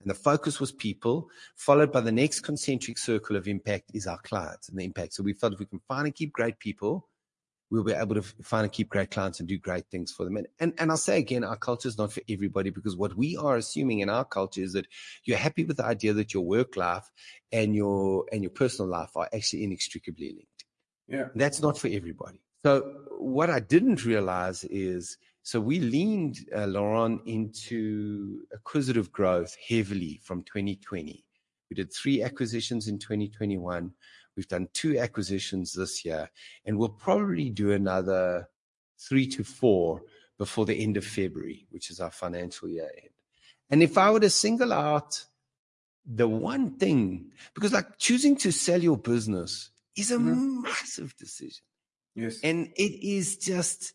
And 0.00 0.10
the 0.10 0.14
focus 0.14 0.58
was 0.58 0.72
people, 0.72 1.28
followed 1.54 1.92
by 1.92 2.00
the 2.00 2.10
next 2.10 2.40
concentric 2.40 2.98
circle 2.98 3.36
of 3.36 3.46
impact 3.46 3.92
is 3.94 4.08
our 4.08 4.18
clients 4.18 4.68
and 4.68 4.76
the 4.76 4.84
impact. 4.84 5.14
So 5.14 5.22
we 5.22 5.32
felt 5.32 5.52
if 5.52 5.60
we 5.60 5.66
can 5.66 5.80
find 5.86 6.06
and 6.06 6.14
keep 6.14 6.32
great 6.32 6.58
people, 6.58 7.08
we'll 7.72 7.82
be 7.82 7.94
able 7.94 8.14
to 8.14 8.20
find 8.20 8.64
and 8.64 8.72
keep 8.72 8.90
great 8.90 9.10
clients 9.10 9.40
and 9.40 9.48
do 9.48 9.56
great 9.56 9.86
things 9.90 10.12
for 10.12 10.24
them. 10.24 10.36
And, 10.36 10.46
and, 10.60 10.74
and 10.76 10.90
I'll 10.90 10.98
say 10.98 11.16
again, 11.16 11.42
our 11.42 11.56
culture 11.56 11.88
is 11.88 11.96
not 11.96 12.12
for 12.12 12.20
everybody 12.28 12.68
because 12.68 12.98
what 12.98 13.16
we 13.16 13.34
are 13.38 13.56
assuming 13.56 14.00
in 14.00 14.10
our 14.10 14.26
culture 14.26 14.60
is 14.60 14.74
that 14.74 14.86
you're 15.24 15.38
happy 15.38 15.64
with 15.64 15.78
the 15.78 15.86
idea 15.86 16.12
that 16.12 16.34
your 16.34 16.44
work 16.44 16.76
life 16.76 17.10
and 17.50 17.74
your, 17.74 18.26
and 18.30 18.42
your 18.42 18.50
personal 18.50 18.90
life 18.90 19.16
are 19.16 19.26
actually 19.34 19.64
inextricably 19.64 20.34
linked. 20.34 20.64
Yeah. 21.08 21.28
That's 21.34 21.62
not 21.62 21.78
for 21.78 21.88
everybody. 21.88 22.42
So 22.62 22.80
what 23.18 23.48
I 23.48 23.60
didn't 23.60 24.04
realize 24.04 24.64
is, 24.64 25.16
so 25.42 25.58
we 25.58 25.80
leaned 25.80 26.40
uh, 26.54 26.66
Laurent 26.66 27.22
into 27.24 28.42
acquisitive 28.52 29.10
growth 29.10 29.56
heavily 29.66 30.20
from 30.22 30.42
2020. 30.42 31.24
We 31.70 31.74
did 31.74 31.90
three 31.90 32.22
acquisitions 32.22 32.86
in 32.86 32.98
2021. 32.98 33.92
We've 34.36 34.48
done 34.48 34.68
two 34.72 34.98
acquisitions 34.98 35.72
this 35.72 36.04
year, 36.04 36.30
and 36.64 36.78
we'll 36.78 36.88
probably 36.88 37.50
do 37.50 37.72
another 37.72 38.48
three 38.98 39.26
to 39.28 39.44
four 39.44 40.02
before 40.38 40.64
the 40.64 40.82
end 40.82 40.96
of 40.96 41.04
February, 41.04 41.66
which 41.70 41.90
is 41.90 42.00
our 42.00 42.10
financial 42.10 42.68
year 42.68 42.90
end. 42.96 43.10
And 43.70 43.82
if 43.82 43.96
I 43.96 44.10
were 44.10 44.20
to 44.20 44.30
single 44.30 44.72
out 44.72 45.24
the 46.04 46.28
one 46.28 46.72
thing, 46.72 47.30
because 47.54 47.72
like 47.72 47.98
choosing 47.98 48.36
to 48.36 48.50
sell 48.50 48.82
your 48.82 48.96
business 48.96 49.70
is 49.96 50.10
a 50.10 50.16
mm-hmm. 50.16 50.62
massive 50.62 51.16
decision. 51.16 51.64
Yes. 52.14 52.38
And 52.42 52.68
it 52.76 53.06
is 53.06 53.36
just, 53.36 53.94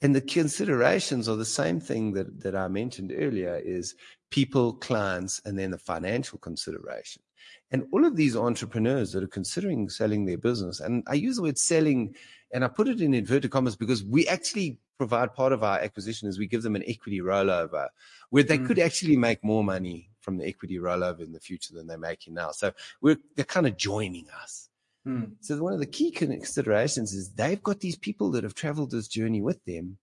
and 0.00 0.14
the 0.14 0.20
considerations 0.20 1.28
are 1.28 1.36
the 1.36 1.44
same 1.44 1.80
thing 1.80 2.12
that, 2.12 2.40
that 2.40 2.54
I 2.54 2.68
mentioned 2.68 3.12
earlier 3.16 3.56
is 3.56 3.94
people, 4.30 4.74
clients, 4.74 5.42
and 5.44 5.58
then 5.58 5.70
the 5.70 5.78
financial 5.78 6.38
consideration. 6.38 7.22
And 7.70 7.86
all 7.92 8.04
of 8.04 8.16
these 8.16 8.36
entrepreneurs 8.36 9.12
that 9.12 9.22
are 9.22 9.28
considering 9.28 9.88
selling 9.88 10.24
their 10.24 10.38
business, 10.38 10.80
and 10.80 11.04
I 11.06 11.14
use 11.14 11.36
the 11.36 11.42
word 11.42 11.58
selling, 11.58 12.14
and 12.52 12.64
I 12.64 12.68
put 12.68 12.88
it 12.88 13.00
in 13.00 13.14
inverted 13.14 13.50
commas 13.50 13.76
because 13.76 14.02
we 14.02 14.26
actually 14.26 14.78
provide 14.98 15.34
part 15.34 15.52
of 15.52 15.62
our 15.62 15.78
acquisition 15.78 16.28
is 16.28 16.38
we 16.38 16.46
give 16.46 16.62
them 16.62 16.76
an 16.76 16.82
equity 16.86 17.20
rollover 17.20 17.88
where 18.30 18.42
they 18.42 18.58
mm. 18.58 18.66
could 18.66 18.78
actually 18.78 19.16
make 19.16 19.42
more 19.44 19.62
money 19.62 20.10
from 20.20 20.36
the 20.36 20.46
equity 20.46 20.78
rollover 20.78 21.20
in 21.20 21.32
the 21.32 21.40
future 21.40 21.72
than 21.72 21.86
they're 21.86 21.96
making 21.96 22.34
now. 22.34 22.50
So 22.50 22.72
we're 23.00 23.18
they're 23.36 23.44
kind 23.44 23.66
of 23.66 23.76
joining 23.76 24.26
us. 24.42 24.68
Mm. 25.06 25.32
So 25.40 25.62
one 25.62 25.72
of 25.72 25.78
the 25.78 25.86
key 25.86 26.10
considerations 26.10 27.12
is 27.12 27.30
they've 27.30 27.62
got 27.62 27.80
these 27.80 27.96
people 27.96 28.30
that 28.32 28.44
have 28.44 28.54
traveled 28.54 28.90
this 28.90 29.08
journey 29.08 29.40
with 29.40 29.64
them, 29.64 29.98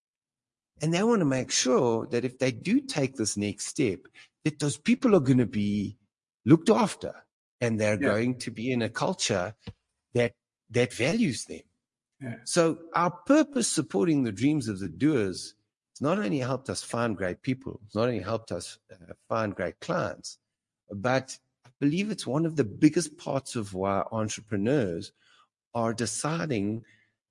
and 0.81 0.93
they 0.93 1.03
want 1.03 1.19
to 1.19 1.25
make 1.25 1.51
sure 1.51 2.07
that 2.07 2.25
if 2.25 2.39
they 2.39 2.51
do 2.51 2.79
take 2.79 3.15
this 3.15 3.37
next 3.37 3.67
step, 3.67 3.99
that 4.45 4.59
those 4.59 4.77
people 4.77 5.15
are 5.15 5.19
going 5.19 5.37
to 5.39 5.45
be 5.45 5.97
looked 6.45 6.69
after 6.69 7.13
and 7.61 7.79
they're 7.79 8.01
yeah. 8.01 8.09
going 8.09 8.37
to 8.39 8.51
be 8.51 8.71
in 8.71 8.81
a 8.81 8.89
culture 8.89 9.55
that 10.13 10.33
that 10.71 10.93
values 10.93 11.45
them. 11.45 11.61
Yeah. 12.21 12.35
So 12.43 12.79
our 12.93 13.11
purpose 13.11 13.67
supporting 13.67 14.23
the 14.23 14.31
dreams 14.31 14.67
of 14.67 14.79
the 14.79 14.89
doers 14.89 15.55
it's 15.95 16.01
not 16.01 16.19
only 16.19 16.39
helped 16.39 16.69
us 16.69 16.83
find 16.83 17.15
great 17.15 17.41
people, 17.41 17.79
it's 17.85 17.95
not 17.95 18.09
only 18.09 18.19
helped 18.19 18.51
us 18.51 18.79
uh, 18.91 19.13
find 19.29 19.55
great 19.55 19.79
clients, 19.79 20.37
but 20.91 21.37
I 21.65 21.69
believe 21.79 22.11
it's 22.11 22.27
one 22.27 22.45
of 22.45 22.57
the 22.57 22.65
biggest 22.65 23.17
parts 23.17 23.55
of 23.55 23.73
why 23.73 24.03
entrepreneurs 24.11 25.13
are 25.73 25.93
deciding 25.93 26.83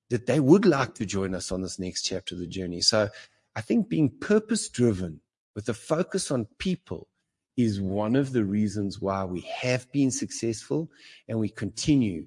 that 0.08 0.24
they 0.24 0.40
would 0.40 0.64
like 0.64 0.94
to 0.94 1.04
join 1.04 1.34
us 1.34 1.52
on 1.52 1.60
this 1.60 1.78
next 1.78 2.04
chapter 2.04 2.36
of 2.36 2.40
the 2.40 2.46
journey. 2.46 2.80
So 2.80 3.10
I 3.54 3.60
think 3.60 3.90
being 3.90 4.08
purpose 4.08 4.70
driven 4.70 5.20
with 5.54 5.68
a 5.68 5.74
focus 5.74 6.30
on 6.30 6.46
people 6.56 7.08
is 7.56 7.80
one 7.80 8.16
of 8.16 8.32
the 8.32 8.44
reasons 8.44 9.00
why 9.00 9.24
we 9.24 9.40
have 9.42 9.90
been 9.92 10.10
successful 10.10 10.90
and 11.28 11.38
we 11.38 11.48
continue 11.48 12.26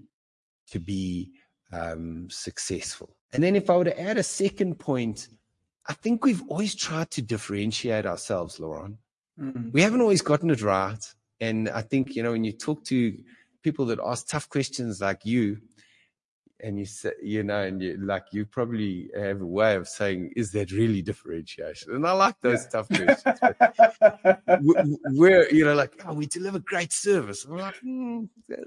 to 0.72 0.80
be 0.80 1.32
um, 1.72 2.28
successful. 2.30 3.16
And 3.34 3.44
then, 3.44 3.56
if 3.56 3.70
I 3.70 3.76
were 3.76 3.84
to 3.84 4.00
add 4.00 4.18
a 4.18 4.24
second 4.24 4.80
point, 4.80 5.28
I 5.88 5.94
think 5.94 6.24
we've 6.24 6.44
always 6.48 6.76
tried 6.76 7.12
to 7.12 7.22
differentiate 7.22 8.06
ourselves, 8.06 8.60
Laurent. 8.60 8.96
Mm-hmm. 9.40 9.72
We 9.72 9.82
haven't 9.82 10.02
always 10.02 10.22
gotten 10.22 10.50
it 10.50 10.62
right. 10.62 11.04
And 11.40 11.70
I 11.70 11.82
think, 11.82 12.16
you 12.16 12.24
know, 12.24 12.32
when 12.32 12.44
you 12.44 12.52
talk 12.52 12.84
to 12.86 13.18
people 13.63 13.86
that 13.88 14.00
ask 14.04 14.28
tough 14.28 14.50
questions 14.50 15.02
like 15.02 15.26
you, 15.26 15.60
and 16.60 16.80
you 16.80 16.86
say, 16.86 17.12
you 17.22 17.43
know, 17.43 17.62
and 17.62 17.82
you 17.82 17.98
like, 17.98 18.26
you 18.32 18.46
probably 18.46 19.10
have 19.15 19.41
a 19.41 19.46
way 19.46 19.76
of 19.76 19.88
saying, 19.88 20.34
is 20.36 20.52
that 20.52 20.72
really 20.72 21.02
differentiation? 21.02 21.93
And 21.93 22.06
I 22.06 22.13
like 22.13 22.39
those 22.41 22.63
yeah. 22.63 22.70
tough 22.70 22.89
questions. 22.93 23.39
Where, 25.17 25.54
you 25.54 25.65
know, 25.65 25.76
like, 25.76 26.04
oh, 26.08 26.13
we 26.13 26.26
deliver 26.26 26.60
great 26.60 26.91
service. 26.91 27.46
I'm 27.46 27.58
like, 27.58 27.76
hmm, 27.78 28.26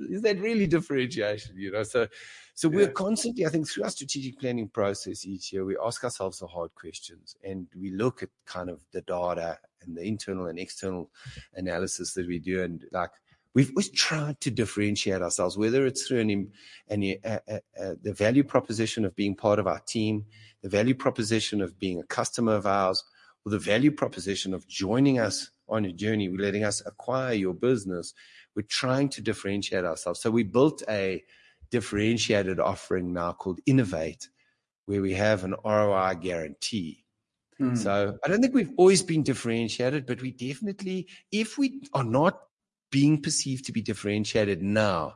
is 0.09 0.23
that 0.23 0.41
really 0.41 0.67
differentiation? 0.67 1.57
You 1.57 1.73
know, 1.73 1.83
so, 1.83 2.07
so 2.55 2.71
yeah. 2.71 2.77
we're 2.77 2.91
constantly, 2.91 3.45
I 3.45 3.49
think, 3.49 3.69
through 3.69 3.85
our 3.85 3.91
strategic 3.91 4.39
planning 4.39 4.69
process 4.69 5.27
each 5.27 5.53
year, 5.53 5.65
we 5.65 5.77
ask 5.85 6.05
ourselves 6.05 6.39
the 6.39 6.47
hard 6.47 6.75
questions 6.75 7.37
and 7.43 7.67
we 7.79 7.91
look 7.91 8.23
at 8.23 8.29
kind 8.47 8.71
of 8.71 8.81
the 8.93 9.01
data 9.03 9.59
and 9.83 9.97
the 9.97 10.03
internal 10.03 10.47
and 10.47 10.59
external 10.59 11.11
analysis 11.55 12.15
that 12.15 12.29
we 12.29 12.39
do. 12.39 12.63
And 12.63 12.85
like, 12.93 13.11
We've 13.55 13.71
always 13.71 13.91
tried 13.91 14.41
to 14.43 14.51
differentiate 14.51 15.23
ourselves, 15.23 15.59
whether 15.59 15.85
it's 15.85 16.07
through 16.07 16.21
an, 16.21 16.53
an, 16.89 17.17
uh, 17.25 17.39
uh, 17.49 17.59
uh, 17.81 17.95
the 18.01 18.13
value 18.13 18.45
proposition 18.45 19.05
of 19.05 19.17
being 19.17 19.35
part 19.35 19.59
of 19.59 19.67
our 19.67 19.81
team, 19.81 20.27
the 20.63 20.69
value 20.69 20.95
proposition 20.95 21.61
of 21.61 21.79
being 21.79 21.99
a 21.99 22.05
customer 22.05 22.55
of 22.55 22.67
ours, 22.67 23.03
or 23.45 23.51
the 23.51 23.59
value 23.59 23.91
proposition 23.91 24.55
of 24.55 24.69
joining 24.69 25.19
us 25.19 25.51
on 25.69 25.85
a 25.85 25.93
journey, 25.93 26.29
letting 26.29 26.65
us 26.65 26.83
acquire 26.87 27.33
your 27.33 27.55
business. 27.55 28.15
We're 28.55 28.63
trying 28.63 29.09
to 29.11 29.23
differentiate 29.23 29.85
ourselves. 29.85 30.21
So 30.21 30.31
we 30.31 30.45
built 30.45 30.83
a 30.89 31.25
differentiated 31.71 32.61
offering 32.61 33.13
now 33.13 33.33
called 33.33 33.61
Innovate, 33.67 34.29
where 34.87 35.03
we 35.03 35.15
have 35.15 35.45
an 35.45 35.55
ROI 35.65 36.15
guarantee. 36.21 37.05
Mm. 37.61 37.77
So 37.77 38.17
I 38.25 38.29
don't 38.29 38.41
think 38.41 38.55
we've 38.55 38.73
always 38.77 39.03
been 39.03 39.23
differentiated, 39.23 40.07
but 40.07 40.23
we 40.23 40.31
definitely, 40.31 41.09
if 41.31 41.59
we 41.59 41.83
are 41.95 42.05
not 42.05 42.41
being 42.91 43.23
perceived 43.23 43.67
to 43.67 43.73
be 43.73 43.83
differentiated 43.83 44.63
now. 44.63 45.15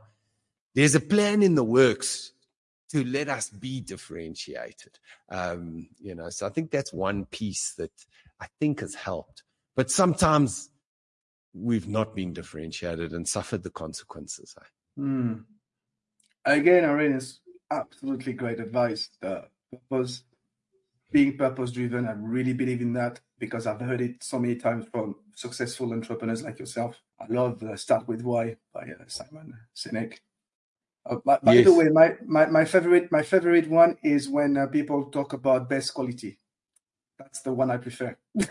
There's 0.75 0.95
a 0.95 1.01
plan 1.01 1.43
in 1.43 1.55
the 1.55 1.65
works 1.65 2.33
to 2.91 3.05
let 3.05 3.29
us 3.29 3.51
be 3.51 3.81
differentiated. 3.81 4.99
Um, 5.29 5.89
you 5.99 6.15
know, 6.15 6.31
so 6.31 6.47
I 6.47 6.51
think 6.51 6.71
that's 6.71 6.93
one 6.93 7.25
piece 7.27 7.75
that 7.79 7.93
I 8.41 8.47
think 8.61 8.81
has 8.81 8.95
helped. 8.95 9.43
But 9.77 9.91
sometimes 9.91 10.71
we've 11.53 11.89
not 11.89 12.15
been 12.15 12.33
differentiated 12.33 13.13
and 13.13 13.27
suffered 13.27 13.63
the 13.63 13.71
consequences. 13.71 14.55
Mm. 14.99 15.45
Again, 16.45 16.85
Orrin 16.85 17.15
is 17.15 17.41
absolutely 17.71 18.33
great 18.33 18.61
advice. 18.61 19.09
The 19.21 19.45
purpose, 19.73 20.25
being 21.11 21.37
purpose 21.37 21.73
driven, 21.73 22.07
I 22.07 22.13
really 22.13 22.53
believe 22.53 22.81
in 22.81 22.93
that 22.95 23.21
because 23.39 23.67
I've 23.67 23.81
heard 23.81 24.01
it 24.01 24.23
so 24.23 24.39
many 24.39 24.57
times 24.57 24.87
from 24.93 25.17
successful 25.35 25.93
entrepreneurs 25.93 26.43
like 26.43 26.59
yourself. 26.59 27.01
I 27.25 27.33
love 27.33 27.63
uh, 27.63 27.77
Start 27.77 28.07
With 28.07 28.23
Why 28.23 28.57
by 28.73 28.83
uh, 28.83 29.05
Simon 29.07 29.55
Sinek. 29.75 30.19
Uh, 31.07 31.17
by, 31.25 31.39
by 31.43 31.55
yes. 31.55 31.65
the 31.65 31.75
way, 31.75 31.89
my, 31.89 32.15
my, 32.27 32.47
my 32.47 32.65
favorite 32.65 33.11
my 33.11 33.23
favorite 33.23 33.69
one 33.69 33.97
is 34.03 34.29
when 34.29 34.57
uh, 34.57 34.67
people 34.67 35.05
talk 35.05 35.33
about 35.33 35.69
best 35.69 35.95
quality. 35.95 36.39
That's 37.19 37.43
the 37.43 37.53
one 37.53 37.71
I 37.71 37.77
prefer. 37.77 38.17
I 38.39 38.45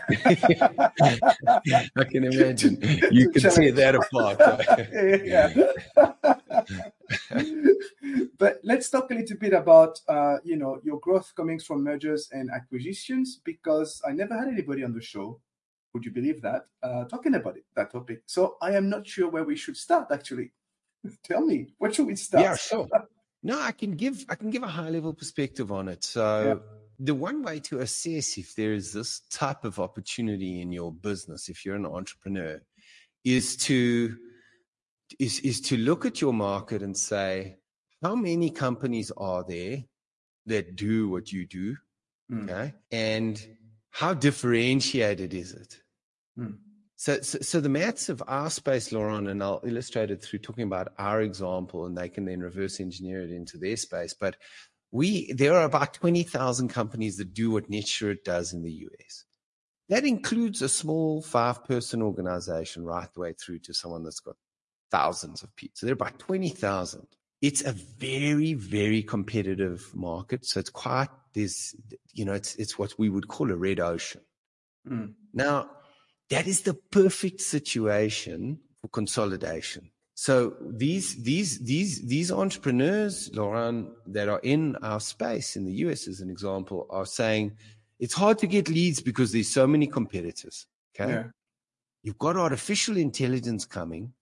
can 2.10 2.24
imagine. 2.24 2.78
You 3.10 3.30
can 3.30 3.50
see 3.50 3.70
that 3.70 3.94
apart. 3.94 4.38
but 8.38 8.60
let's 8.64 8.88
talk 8.88 9.10
a 9.10 9.14
little 9.14 9.36
bit 9.36 9.52
about 9.52 10.00
uh, 10.08 10.38
you 10.44 10.56
know 10.56 10.80
your 10.82 10.98
growth 11.00 11.32
coming 11.36 11.60
from 11.60 11.84
mergers 11.84 12.30
and 12.32 12.50
acquisitions 12.50 13.40
because 13.44 14.00
I 14.08 14.12
never 14.12 14.36
had 14.36 14.48
anybody 14.48 14.82
on 14.82 14.94
the 14.94 15.02
show 15.02 15.40
would 15.94 16.04
you 16.04 16.10
believe 16.10 16.42
that? 16.42 16.66
Uh, 16.82 17.04
talking 17.04 17.34
about 17.34 17.56
it, 17.56 17.64
that 17.76 17.92
topic. 17.92 18.22
So 18.26 18.56
I 18.60 18.72
am 18.72 18.90
not 18.90 19.06
sure 19.06 19.30
where 19.30 19.44
we 19.44 19.56
should 19.56 19.76
start. 19.76 20.08
Actually, 20.10 20.52
tell 21.24 21.40
me 21.40 21.68
where 21.78 21.92
should 21.92 22.06
we 22.06 22.16
start? 22.16 22.44
Yeah, 22.44 22.56
sure. 22.56 22.88
no, 23.42 23.60
I 23.60 23.72
can 23.72 23.92
give 23.92 24.24
I 24.28 24.34
can 24.34 24.50
give 24.50 24.62
a 24.62 24.68
high 24.68 24.90
level 24.90 25.14
perspective 25.14 25.72
on 25.72 25.88
it. 25.88 26.04
So. 26.04 26.44
Yeah. 26.44 26.80
The 27.00 27.12
one 27.12 27.42
way 27.42 27.58
to 27.58 27.80
assess 27.80 28.38
if 28.38 28.54
there 28.54 28.72
is 28.72 28.92
this 28.92 29.22
type 29.28 29.64
of 29.64 29.80
opportunity 29.80 30.60
in 30.60 30.70
your 30.70 30.92
business, 30.92 31.48
if 31.48 31.64
you're 31.64 31.74
an 31.74 31.86
entrepreneur, 31.86 32.62
is 33.24 33.56
to 33.56 34.16
is 35.18 35.40
is 35.40 35.60
to 35.62 35.76
look 35.76 36.06
at 36.06 36.20
your 36.20 36.32
market 36.32 36.82
and 36.82 36.96
say, 36.96 37.56
how 38.00 38.14
many 38.14 38.48
companies 38.48 39.10
are 39.16 39.42
there 39.42 39.82
that 40.46 40.76
do 40.76 41.08
what 41.08 41.32
you 41.32 41.46
do? 41.46 41.76
Mm. 42.30 42.44
Okay. 42.44 42.74
And 42.92 43.44
how 43.90 44.14
differentiated 44.14 45.34
is 45.34 45.52
it? 45.52 45.80
Hmm. 46.36 46.52
So, 46.96 47.20
so, 47.22 47.38
so, 47.40 47.60
the 47.60 47.68
maths 47.68 48.08
of 48.08 48.22
our 48.28 48.48
space, 48.50 48.92
Laurent, 48.92 49.28
and 49.28 49.42
I'll 49.42 49.60
illustrate 49.64 50.10
it 50.10 50.22
through 50.22 50.38
talking 50.38 50.64
about 50.64 50.92
our 50.96 51.22
example, 51.22 51.86
and 51.86 51.98
they 51.98 52.08
can 52.08 52.24
then 52.24 52.40
reverse 52.40 52.78
engineer 52.78 53.22
it 53.22 53.30
into 53.30 53.58
their 53.58 53.76
space. 53.76 54.14
But 54.14 54.36
we, 54.92 55.32
there 55.32 55.54
are 55.54 55.64
about 55.64 55.92
20,000 55.92 56.68
companies 56.68 57.16
that 57.16 57.34
do 57.34 57.50
what 57.50 57.68
Netsurit 57.68 58.22
does 58.24 58.52
in 58.52 58.62
the 58.62 58.70
US. 58.70 59.24
That 59.88 60.04
includes 60.04 60.62
a 60.62 60.68
small 60.68 61.20
five 61.20 61.64
person 61.64 62.00
organization 62.00 62.84
right 62.84 63.12
the 63.12 63.20
way 63.20 63.32
through 63.32 63.58
to 63.60 63.74
someone 63.74 64.04
that's 64.04 64.20
got 64.20 64.36
thousands 64.92 65.42
of 65.42 65.54
people. 65.56 65.74
So 65.74 65.86
there 65.86 65.94
are 65.94 66.00
about 66.00 66.20
20,000. 66.20 67.06
It's 67.42 67.62
a 67.62 67.72
very, 67.72 68.54
very 68.54 69.02
competitive 69.02 69.90
market. 69.94 70.46
So 70.46 70.60
it's 70.60 70.70
quite 70.70 71.08
this, 71.34 71.74
you 72.12 72.24
know, 72.24 72.32
it's, 72.32 72.54
it's 72.54 72.78
what 72.78 72.94
we 72.96 73.08
would 73.10 73.26
call 73.26 73.50
a 73.50 73.56
red 73.56 73.80
ocean. 73.80 74.20
Mm. 74.88 75.14
Now, 75.34 75.70
that 76.30 76.46
is 76.46 76.62
the 76.62 76.74
perfect 76.74 77.40
situation 77.40 78.58
for 78.80 78.88
consolidation. 78.88 79.90
So 80.14 80.54
these 80.60 81.22
these 81.22 81.58
these 81.60 82.06
these 82.06 82.30
entrepreneurs, 82.30 83.30
Laurent, 83.34 83.88
that 84.06 84.28
are 84.28 84.40
in 84.42 84.76
our 84.76 85.00
space 85.00 85.56
in 85.56 85.64
the 85.64 85.72
US, 85.86 86.06
as 86.06 86.20
an 86.20 86.30
example, 86.30 86.86
are 86.88 87.06
saying 87.06 87.52
it's 87.98 88.14
hard 88.14 88.38
to 88.38 88.46
get 88.46 88.68
leads 88.68 89.00
because 89.00 89.32
there's 89.32 89.50
so 89.50 89.66
many 89.66 89.86
competitors. 89.86 90.66
Okay, 90.94 91.12
yeah. 91.12 91.24
you've 92.02 92.18
got 92.18 92.36
artificial 92.36 92.96
intelligence 92.96 93.64
coming. 93.64 94.12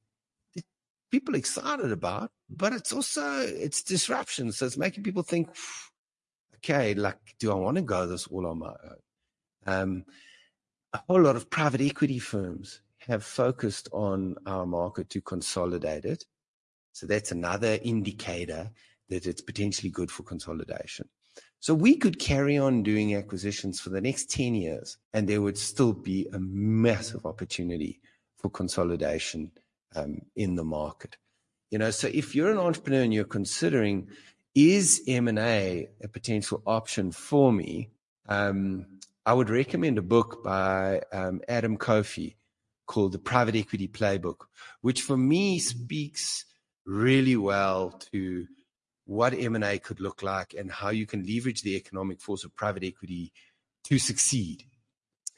People 1.11 1.35
excited 1.35 1.93
about, 1.93 2.31
but 2.49 2.73
it's 2.73 2.91
also 2.91 3.41
it's 3.41 3.83
disruption. 3.83 4.51
So 4.51 4.65
it's 4.65 4.79
making 4.79 5.05
people 5.05 5.23
think, 5.23 5.51
okay, 6.57 6.95
like, 6.95 7.19
do 7.38 7.53
I 7.53 7.55
want 7.55 7.77
to 7.77 7.83
go 7.83 8.07
this 8.07 8.27
all 8.29 8.47
on 8.47 8.61
my 8.61 8.69
own? 8.69 8.97
Um, 9.67 10.05
a 10.92 11.00
whole 11.09 11.22
lot 11.22 11.37
of 11.37 11.50
private 11.50 11.81
equity 11.81 12.18
firms 12.18 12.81
have 12.98 13.24
focused 13.24 13.88
on 13.92 14.37
our 14.46 14.66
market 14.66 15.11
to 15.11 15.20
consolidate 15.20 16.05
it. 16.05 16.24
So 16.92 17.07
that's 17.07 17.33
another 17.33 17.78
indicator 17.83 18.70
that 19.09 19.26
it's 19.26 19.40
potentially 19.40 19.90
good 19.90 20.11
for 20.11 20.22
consolidation. 20.22 21.09
So 21.61 21.74
we 21.74 21.96
could 21.96 22.18
carry 22.18 22.59
on 22.59 22.83
doing 22.83 23.14
acquisitions 23.14 23.81
for 23.81 23.90
the 23.90 24.00
next 24.00 24.31
10 24.31 24.55
years 24.55 24.98
and 25.12 25.28
there 25.28 25.40
would 25.40 25.59
still 25.59 25.92
be 25.92 26.26
a 26.33 26.38
massive 26.38 27.24
opportunity 27.24 28.00
for 28.37 28.50
consolidation 28.50 29.52
um, 29.94 30.18
in 30.37 30.57
the 30.57 30.64
market. 30.64 31.16
You 31.70 31.78
know, 31.78 31.90
so 31.90 32.09
if 32.12 32.35
you're 32.35 32.50
an 32.50 32.59
entrepreneur 32.59 33.02
and 33.02 33.14
you're 33.14 33.24
considering, 33.24 34.09
is 34.55 35.02
M&A 35.07 35.88
a 36.02 36.09
potential 36.09 36.62
option 36.66 37.12
for 37.12 37.52
me? 37.52 37.90
Um, 38.28 38.87
I 39.25 39.35
would 39.35 39.51
recommend 39.51 39.99
a 39.99 40.03
book 40.03 40.43
by 40.43 41.01
um, 41.13 41.43
Adam 41.49 41.77
Coffey 41.77 42.37
called 42.87 43.13
The 43.13 43.21
Private 43.21 43.55
Equity 43.55 43.87
Playbook, 43.87 44.47
which 44.81 45.03
for 45.03 45.17
me 45.17 45.61
speaks 45.61 46.45
really 46.85 47.37
well 47.37 47.91
to 48.13 48.47
what 49.05 49.33
M&A 49.33 49.79
could 49.79 50.01
look 50.01 50.23
like 50.25 50.55
and 50.55 50.73
how 50.73 50.89
you 50.91 51.07
can 51.07 51.25
leverage 51.25 51.63
the 51.63 51.77
economic 51.77 52.21
force 52.21 52.45
of 52.45 52.55
private 52.57 52.83
equity 52.83 53.33
to 53.85 53.99
succeed. 53.99 54.65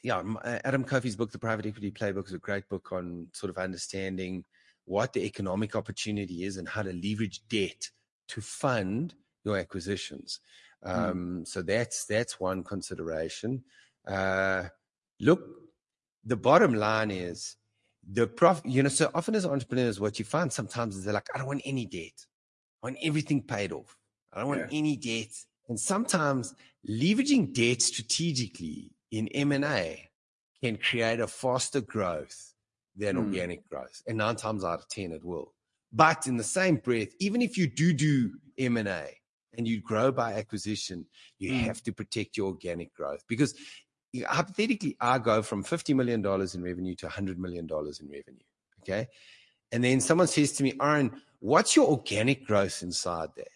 Yeah, 0.01 0.23
uh, 0.43 0.59
Adam 0.63 0.83
Coffey's 0.83 1.15
book, 1.15 1.31
The 1.31 1.39
Private 1.39 1.67
Equity 1.67 1.91
Playbook, 1.91 2.25
is 2.25 2.33
a 2.33 2.39
great 2.39 2.67
book 2.69 2.91
on 2.91 3.27
sort 3.33 3.51
of 3.51 3.57
understanding 3.57 4.45
what 4.85 5.13
the 5.13 5.25
economic 5.25 5.75
opportunity 5.75 6.43
is 6.43 6.57
and 6.57 6.67
how 6.67 6.81
to 6.81 6.93
leverage 6.93 7.41
debt 7.49 7.89
to 8.29 8.41
fund 8.41 9.13
your 9.43 9.57
acquisitions. 9.57 10.39
Hmm. 10.85 10.91
Um, 10.91 11.39
mm. 11.41 11.47
So 11.47 11.61
that's 11.61 12.05
that's 12.05 12.39
one 12.39 12.63
consideration. 12.63 13.63
Uh, 14.07 14.65
look, 15.19 15.43
the 16.23 16.37
bottom 16.37 16.73
line 16.73 17.11
is 17.11 17.55
the 18.07 18.27
prof. 18.27 18.61
You 18.63 18.83
know, 18.83 18.89
so 18.89 19.09
often 19.13 19.35
as 19.35 19.45
entrepreneurs, 19.45 19.99
what 19.99 20.19
you 20.19 20.25
find 20.25 20.51
sometimes 20.51 20.95
is 20.95 21.05
they're 21.05 21.13
like, 21.13 21.29
I 21.33 21.37
don't 21.39 21.47
want 21.47 21.61
any 21.65 21.85
debt. 21.85 22.25
I 22.83 22.87
want 22.87 22.97
everything 23.01 23.41
paid 23.41 23.71
off. 23.71 23.97
I 24.31 24.39
don't 24.39 24.49
want 24.49 24.71
yeah. 24.71 24.77
any 24.77 24.95
debt. 24.95 25.33
And 25.67 25.79
sometimes 25.79 26.53
leveraging 26.87 27.53
debt 27.53 27.81
strategically 27.81 28.91
in 29.11 29.27
M 29.29 29.51
and 29.51 29.65
A 29.65 30.09
can 30.63 30.77
create 30.77 31.19
a 31.19 31.27
faster 31.27 31.81
growth 31.81 32.53
than 32.95 33.15
mm. 33.15 33.25
organic 33.25 33.67
growth. 33.69 34.03
And 34.07 34.19
nine 34.19 34.35
times 34.35 34.63
out 34.63 34.79
of 34.79 34.87
ten, 34.87 35.11
it 35.11 35.23
will. 35.23 35.53
But 35.91 36.27
in 36.27 36.37
the 36.37 36.43
same 36.43 36.75
breath, 36.75 37.09
even 37.19 37.41
if 37.41 37.57
you 37.57 37.67
do 37.67 37.93
do 37.93 38.33
M 38.57 38.77
and 38.77 38.87
A, 38.87 39.07
and 39.57 39.67
you 39.67 39.81
grow 39.81 40.11
by 40.11 40.33
acquisition, 40.33 41.05
you 41.39 41.51
mm. 41.51 41.61
have 41.61 41.81
to 41.83 41.91
protect 41.91 42.37
your 42.37 42.47
organic 42.47 42.93
growth 42.93 43.23
because 43.27 43.53
hypothetically, 44.23 44.95
I 44.99 45.19
go 45.19 45.41
from 45.41 45.63
$50 45.63 45.95
million 45.95 46.25
in 46.25 46.63
revenue 46.63 46.95
to 46.95 47.07
$100 47.07 47.37
million 47.37 47.67
in 47.69 48.09
revenue. 48.09 48.45
Okay. 48.81 49.07
And 49.71 49.83
then 49.83 49.99
someone 49.99 50.27
says 50.27 50.53
to 50.53 50.63
me, 50.63 50.73
Orrin, 50.79 51.11
what's 51.39 51.75
your 51.75 51.87
organic 51.89 52.45
growth 52.45 52.83
inside 52.83 53.29
that? 53.35 53.47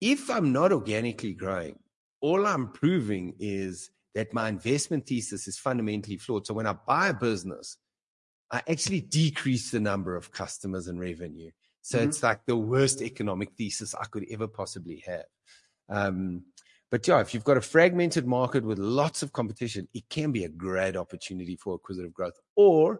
If 0.00 0.30
I'm 0.30 0.52
not 0.52 0.72
organically 0.72 1.34
growing, 1.34 1.78
all 2.20 2.46
I'm 2.46 2.72
proving 2.72 3.34
is 3.38 3.90
that 4.14 4.32
my 4.32 4.48
investment 4.48 5.06
thesis 5.06 5.46
is 5.46 5.58
fundamentally 5.58 6.16
flawed. 6.16 6.46
So 6.46 6.54
when 6.54 6.66
I 6.66 6.72
buy 6.72 7.08
a 7.08 7.14
business, 7.14 7.76
I 8.50 8.62
actually 8.68 9.02
decrease 9.02 9.70
the 9.70 9.80
number 9.80 10.16
of 10.16 10.32
customers 10.32 10.88
and 10.88 10.98
revenue. 10.98 11.50
So 11.82 11.98
mm-hmm. 11.98 12.08
it's 12.08 12.22
like 12.22 12.44
the 12.46 12.56
worst 12.56 13.02
economic 13.02 13.52
thesis 13.56 13.94
I 13.94 14.04
could 14.04 14.26
ever 14.30 14.46
possibly 14.46 15.02
have. 15.06 15.24
Um, 15.88 16.44
but 16.90 17.06
yeah, 17.06 17.20
if 17.20 17.32
you've 17.32 17.44
got 17.44 17.56
a 17.56 17.60
fragmented 17.60 18.26
market 18.26 18.64
with 18.64 18.78
lots 18.78 19.22
of 19.22 19.32
competition, 19.32 19.86
it 19.94 20.08
can 20.08 20.32
be 20.32 20.44
a 20.44 20.48
great 20.48 20.96
opportunity 20.96 21.56
for 21.56 21.76
acquisitive 21.76 22.12
growth. 22.12 22.38
Or 22.56 22.98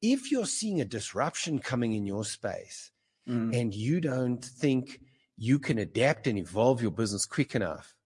if 0.00 0.30
you're 0.30 0.46
seeing 0.46 0.80
a 0.80 0.84
disruption 0.84 1.58
coming 1.58 1.94
in 1.94 2.06
your 2.06 2.24
space 2.24 2.92
mm. 3.28 3.58
and 3.58 3.74
you 3.74 4.00
don't 4.00 4.44
think 4.44 5.00
you 5.36 5.58
can 5.58 5.78
adapt 5.78 6.28
and 6.28 6.38
evolve 6.38 6.80
your 6.80 6.92
business 6.92 7.26
quick 7.26 7.56
enough, 7.56 7.96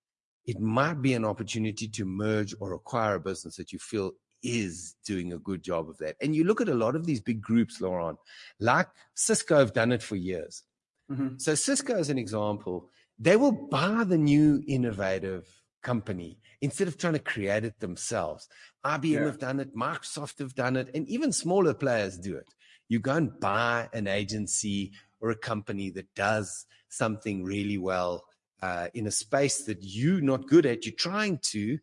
it 0.46 0.58
might 0.58 1.02
be 1.02 1.12
an 1.12 1.24
opportunity 1.24 1.86
to 1.88 2.06
merge 2.06 2.54
or 2.58 2.72
acquire 2.72 3.16
a 3.16 3.20
business 3.20 3.56
that 3.56 3.72
you 3.72 3.78
feel 3.78 4.12
is 4.42 4.94
doing 5.04 5.32
a 5.32 5.38
good 5.38 5.62
job 5.62 5.88
of 5.88 5.98
that. 5.98 6.16
And 6.20 6.34
you 6.34 6.44
look 6.44 6.60
at 6.60 6.68
a 6.68 6.74
lot 6.74 6.96
of 6.96 7.06
these 7.06 7.20
big 7.20 7.40
groups, 7.40 7.80
Laurent, 7.80 8.18
like 8.60 8.88
Cisco 9.14 9.58
have 9.58 9.72
done 9.72 9.92
it 9.92 10.02
for 10.02 10.16
years. 10.16 10.62
Mm-hmm. 11.10 11.38
So 11.38 11.54
Cisco 11.54 11.96
is 11.96 12.10
an 12.10 12.18
example. 12.18 12.90
They 13.18 13.36
will 13.36 13.52
buy 13.52 14.04
the 14.04 14.18
new 14.18 14.62
innovative 14.66 15.46
company 15.82 16.38
instead 16.60 16.88
of 16.88 16.98
trying 16.98 17.12
to 17.14 17.18
create 17.18 17.64
it 17.64 17.80
themselves. 17.80 18.48
IBM 18.84 19.04
yeah. 19.04 19.24
have 19.24 19.38
done 19.38 19.60
it, 19.60 19.76
Microsoft 19.76 20.38
have 20.38 20.54
done 20.54 20.76
it, 20.76 20.90
and 20.94 21.08
even 21.08 21.32
smaller 21.32 21.74
players 21.74 22.18
do 22.18 22.36
it. 22.36 22.54
You 22.88 23.00
go 23.00 23.14
and 23.14 23.38
buy 23.40 23.88
an 23.92 24.06
agency 24.06 24.92
or 25.20 25.30
a 25.30 25.36
company 25.36 25.90
that 25.90 26.14
does 26.14 26.66
something 26.88 27.44
really 27.44 27.78
well 27.78 28.24
uh, 28.62 28.88
in 28.94 29.06
a 29.06 29.10
space 29.10 29.64
that 29.64 29.78
you're 29.80 30.20
not 30.20 30.48
good 30.48 30.66
at. 30.66 30.84
You're 30.84 30.94
trying 30.94 31.38
to, 31.50 31.78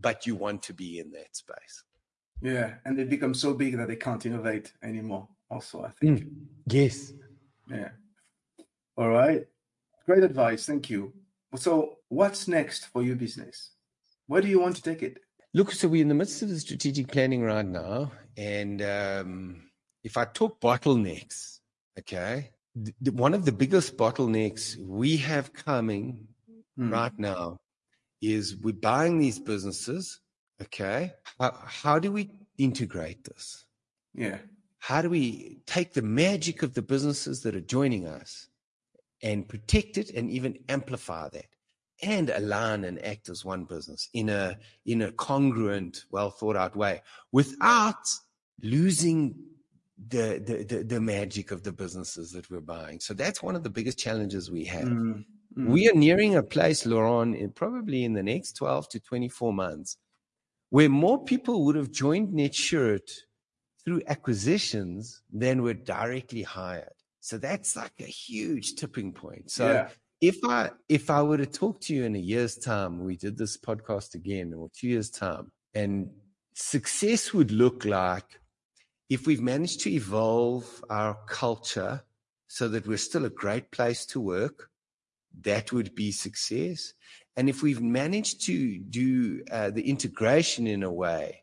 but 0.00 0.26
you 0.26 0.34
want 0.34 0.62
to 0.64 0.74
be 0.74 0.98
in 0.98 1.10
that 1.12 1.36
space. 1.36 1.84
Yeah, 2.40 2.74
and 2.84 2.98
they 2.98 3.04
become 3.04 3.34
so 3.34 3.54
big 3.54 3.76
that 3.76 3.88
they 3.88 3.96
can't 3.96 4.24
innovate 4.26 4.72
anymore. 4.82 5.28
Also, 5.50 5.84
I 5.84 5.90
think. 5.90 6.20
Mm. 6.20 6.30
Yes. 6.66 7.12
Yeah. 7.70 7.90
All 8.96 9.08
right. 9.08 9.46
Great 10.06 10.24
advice. 10.24 10.66
Thank 10.66 10.90
you. 10.90 11.12
So, 11.56 11.98
what's 12.08 12.48
next 12.48 12.86
for 12.86 13.02
your 13.02 13.16
business? 13.16 13.70
Where 14.26 14.42
do 14.42 14.48
you 14.48 14.60
want 14.60 14.76
to 14.76 14.82
take 14.82 15.02
it? 15.02 15.18
Look, 15.52 15.70
so 15.70 15.86
we're 15.86 16.02
in 16.02 16.08
the 16.08 16.14
midst 16.14 16.42
of 16.42 16.48
the 16.48 16.58
strategic 16.58 17.08
planning 17.08 17.42
right 17.42 17.64
now. 17.64 18.10
And 18.36 18.82
um, 18.82 19.62
if 20.02 20.16
I 20.16 20.24
talk 20.24 20.60
bottlenecks, 20.60 21.60
okay, 21.98 22.50
one 23.12 23.34
of 23.34 23.44
the 23.44 23.52
biggest 23.52 23.96
bottlenecks 23.96 24.76
we 24.76 25.16
have 25.18 25.52
coming 25.52 26.26
mm. 26.78 26.92
right 26.92 27.16
now 27.18 27.58
is 28.20 28.56
we're 28.56 28.74
buying 28.74 29.18
these 29.18 29.38
businesses. 29.38 30.20
Okay. 30.62 31.12
How, 31.38 31.56
how 31.64 31.98
do 31.98 32.12
we 32.12 32.30
integrate 32.58 33.24
this? 33.24 33.64
Yeah. 34.14 34.38
How 34.78 35.02
do 35.02 35.10
we 35.10 35.58
take 35.66 35.94
the 35.94 36.02
magic 36.02 36.62
of 36.62 36.74
the 36.74 36.82
businesses 36.82 37.42
that 37.42 37.56
are 37.56 37.60
joining 37.60 38.06
us 38.06 38.48
and 39.22 39.48
protect 39.48 39.98
it 39.98 40.10
and 40.10 40.30
even 40.30 40.58
amplify 40.68 41.28
that 41.30 41.46
and 42.02 42.30
align 42.30 42.84
and 42.84 43.04
act 43.04 43.28
as 43.28 43.44
one 43.44 43.64
business 43.64 44.08
in 44.12 44.28
a 44.28 44.56
in 44.84 45.02
a 45.02 45.12
congruent 45.12 46.04
well 46.10 46.30
thought 46.30 46.56
out 46.56 46.76
way 46.76 47.00
without 47.32 47.94
losing 48.62 49.34
the, 50.08 50.42
the, 50.44 50.64
the 50.64 50.84
the 50.84 51.00
magic 51.00 51.50
of 51.50 51.62
the 51.62 51.72
businesses 51.72 52.32
that 52.32 52.50
we're 52.50 52.60
buying 52.60 52.98
so 53.00 53.14
that's 53.14 53.42
one 53.42 53.54
of 53.54 53.62
the 53.62 53.70
biggest 53.70 53.98
challenges 53.98 54.50
we 54.50 54.64
have 54.64 54.88
mm-hmm. 54.88 55.70
we 55.70 55.88
are 55.88 55.94
nearing 55.94 56.34
a 56.34 56.42
place 56.42 56.84
laurent 56.84 57.36
in 57.36 57.50
probably 57.50 58.04
in 58.04 58.12
the 58.12 58.22
next 58.22 58.54
12 58.54 58.88
to 58.88 59.00
24 59.00 59.52
months 59.52 59.96
where 60.74 60.88
more 60.88 61.22
people 61.22 61.64
would 61.64 61.76
have 61.76 61.92
joined 62.04 62.28
Netsurit 62.40 63.08
through 63.82 64.02
acquisitions 64.14 65.22
than 65.32 65.62
were 65.62 65.74
directly 65.94 66.42
hired 66.42 66.96
so 67.24 67.38
that's 67.38 67.74
like 67.74 67.94
a 68.00 68.04
huge 68.26 68.74
tipping 68.74 69.10
point. 69.10 69.50
So 69.50 69.72
yeah. 69.72 69.88
if 70.20 70.36
I 70.44 70.72
if 70.90 71.08
I 71.08 71.22
were 71.22 71.38
to 71.38 71.46
talk 71.46 71.80
to 71.84 71.94
you 71.94 72.04
in 72.04 72.14
a 72.14 72.18
year's 72.18 72.56
time, 72.56 73.02
we 73.02 73.16
did 73.16 73.38
this 73.38 73.56
podcast 73.56 74.14
again, 74.14 74.52
or 74.52 74.68
two 74.76 74.88
years 74.88 75.08
time, 75.08 75.50
and 75.72 76.10
success 76.52 77.32
would 77.32 77.50
look 77.50 77.86
like 77.86 78.26
if 79.08 79.26
we've 79.26 79.40
managed 79.40 79.80
to 79.80 79.90
evolve 79.90 80.84
our 80.90 81.16
culture 81.26 82.02
so 82.46 82.68
that 82.68 82.86
we're 82.86 82.98
still 82.98 83.24
a 83.24 83.30
great 83.30 83.70
place 83.70 84.04
to 84.04 84.20
work, 84.20 84.68
that 85.40 85.72
would 85.72 85.94
be 85.94 86.12
success. 86.12 86.92
And 87.36 87.48
if 87.48 87.62
we've 87.62 87.82
managed 87.82 88.44
to 88.46 88.78
do 88.78 89.42
uh, 89.50 89.70
the 89.70 89.88
integration 89.88 90.66
in 90.66 90.82
a 90.82 90.92
way 90.92 91.42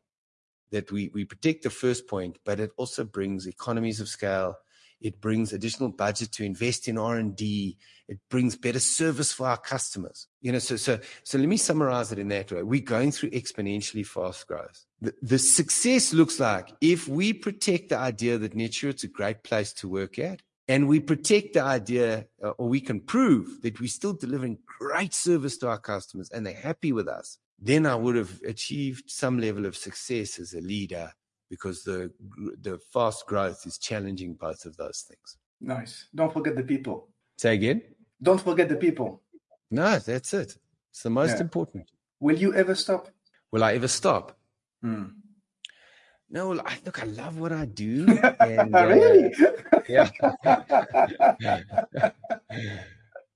that 0.71 0.91
we, 0.91 1.11
we 1.13 1.25
protect 1.25 1.63
the 1.63 1.69
first 1.69 2.07
point, 2.07 2.37
but 2.45 2.59
it 2.59 2.71
also 2.77 3.03
brings 3.03 3.45
economies 3.45 3.99
of 3.99 4.07
scale. 4.07 4.55
It 5.01 5.19
brings 5.19 5.51
additional 5.51 5.89
budget 5.89 6.31
to 6.33 6.45
invest 6.45 6.87
in 6.87 6.97
R&D. 6.97 7.77
It 8.07 8.19
brings 8.29 8.55
better 8.55 8.79
service 8.79 9.33
for 9.33 9.47
our 9.47 9.57
customers. 9.57 10.27
You 10.41 10.53
know, 10.53 10.59
so, 10.59 10.77
so, 10.77 10.99
so 11.23 11.37
let 11.37 11.47
me 11.49 11.57
summarize 11.57 12.11
it 12.11 12.19
in 12.19 12.29
that 12.29 12.51
way. 12.51 12.63
We're 12.63 12.81
going 12.81 13.11
through 13.11 13.31
exponentially 13.31 14.05
fast 14.05 14.47
growth. 14.47 14.85
The, 15.01 15.13
the 15.21 15.39
success 15.39 16.13
looks 16.13 16.39
like 16.39 16.71
if 16.79 17.07
we 17.07 17.33
protect 17.33 17.89
the 17.89 17.97
idea 17.97 18.37
that 18.37 18.55
Netsurit's 18.55 19.03
a 19.03 19.07
great 19.07 19.43
place 19.43 19.73
to 19.73 19.89
work 19.89 20.19
at, 20.19 20.41
and 20.67 20.87
we 20.87 20.99
protect 20.99 21.53
the 21.53 21.63
idea, 21.63 22.27
uh, 22.43 22.49
or 22.51 22.69
we 22.69 22.81
can 22.81 23.01
prove 23.01 23.61
that 23.61 23.79
we're 23.79 23.87
still 23.87 24.13
delivering 24.13 24.59
great 24.79 25.13
service 25.13 25.57
to 25.59 25.67
our 25.67 25.79
customers 25.79 26.29
and 26.31 26.45
they're 26.45 26.53
happy 26.53 26.91
with 26.91 27.07
us, 27.07 27.37
then 27.59 27.85
I 27.85 27.95
would 27.95 28.15
have 28.15 28.39
achieved 28.47 29.09
some 29.09 29.39
level 29.39 29.65
of 29.65 29.75
success 29.75 30.39
as 30.39 30.53
a 30.53 30.61
leader 30.61 31.11
because 31.49 31.83
the 31.83 32.11
the 32.61 32.79
fast 32.93 33.25
growth 33.27 33.67
is 33.67 33.77
challenging 33.77 34.33
both 34.33 34.65
of 34.65 34.77
those 34.77 35.05
things. 35.07 35.37
Nice. 35.59 36.07
Don't 36.15 36.33
forget 36.33 36.55
the 36.55 36.63
people. 36.63 37.09
Say 37.37 37.53
again. 37.53 37.81
Don't 38.21 38.41
forget 38.41 38.69
the 38.69 38.77
people. 38.77 39.21
No, 39.69 39.99
that's 39.99 40.33
it. 40.33 40.57
It's 40.91 41.03
the 41.03 41.09
most 41.09 41.35
yeah. 41.35 41.41
important. 41.41 41.91
Will 42.19 42.37
you 42.37 42.53
ever 42.53 42.75
stop? 42.75 43.09
Will 43.51 43.63
I 43.63 43.73
ever 43.73 43.87
stop? 43.87 44.37
Hmm. 44.81 45.05
No, 46.29 46.57
I, 46.59 46.77
look, 46.85 47.03
I 47.03 47.05
love 47.05 47.37
what 47.39 47.51
I 47.51 47.65
do. 47.65 48.05
And, 48.39 48.73
uh, 48.73 48.87
really? 48.87 49.33
Yeah. 49.91 50.09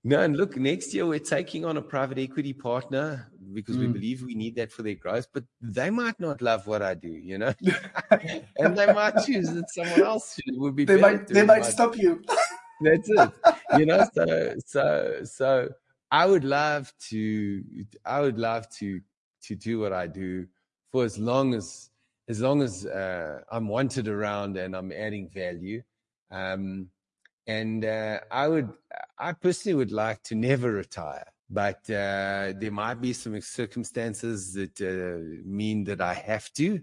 no, 0.04 0.22
and 0.22 0.38
look, 0.38 0.58
next 0.58 0.94
year 0.94 1.06
we're 1.06 1.20
taking 1.20 1.66
on 1.66 1.78
a 1.78 1.82
private 1.82 2.18
equity 2.18 2.54
partner 2.54 3.32
because 3.54 3.78
mm. 3.78 3.82
we 3.82 3.88
believe 3.88 4.24
we 4.24 4.36
need 4.36 4.56
that 4.56 4.72
for 4.72 4.84
their 4.84 4.96
growth. 4.96 5.28
But 5.34 5.44
they 5.62 5.90
might 5.90 6.20
not 6.20 6.42
love 6.42 6.68
what 6.68 6.82
I 6.82 6.94
do, 6.94 7.10
you 7.10 7.38
know, 7.38 7.54
and 8.60 8.78
they 8.78 8.92
might 8.94 9.24
choose 9.26 9.52
that 9.52 9.70
someone 9.70 10.04
else 10.04 10.40
would 10.48 10.76
be. 10.76 10.86
They 10.86 11.00
might. 11.00 11.28
They 11.28 11.46
might 11.46 11.66
stop 11.66 11.98
you. 11.98 12.24
That's 12.82 13.10
it. 13.10 13.32
You 13.78 13.86
know, 13.86 14.06
so 14.14 14.56
so 14.66 15.20
so 15.24 15.70
I 16.12 16.26
would 16.26 16.44
love 16.44 16.94
to. 17.10 17.64
I 18.06 18.22
would 18.22 18.38
love 18.38 18.70
to 18.80 19.02
to 19.44 19.56
do 19.56 19.80
what 19.80 19.94
I 19.94 20.08
do 20.08 20.48
for 20.92 21.06
as 21.06 21.18
long 21.18 21.54
as 21.54 21.90
as 22.28 22.42
long 22.42 22.62
as 22.62 22.86
uh, 22.86 23.42
I'm 23.52 23.68
wanted 23.68 24.08
around 24.08 24.58
and 24.58 24.76
I'm 24.76 24.92
adding 24.92 25.30
value. 25.30 25.84
Um, 26.36 26.90
and 27.48 27.86
uh, 27.86 28.20
I 28.32 28.48
would, 28.48 28.70
I 29.18 29.32
personally 29.34 29.76
would 29.76 29.92
like 29.92 30.22
to 30.24 30.36
never 30.36 30.72
retire, 30.72 31.26
but 31.50 31.80
uh, 31.90 32.54
there 32.60 32.72
might 32.72 33.00
be 33.02 33.14
some 33.14 33.40
circumstances 33.40 34.54
that 34.54 34.82
uh, 34.82 35.48
mean 35.48 35.84
that 35.86 36.02
I 36.02 36.14
have 36.14 36.52
to. 36.54 36.82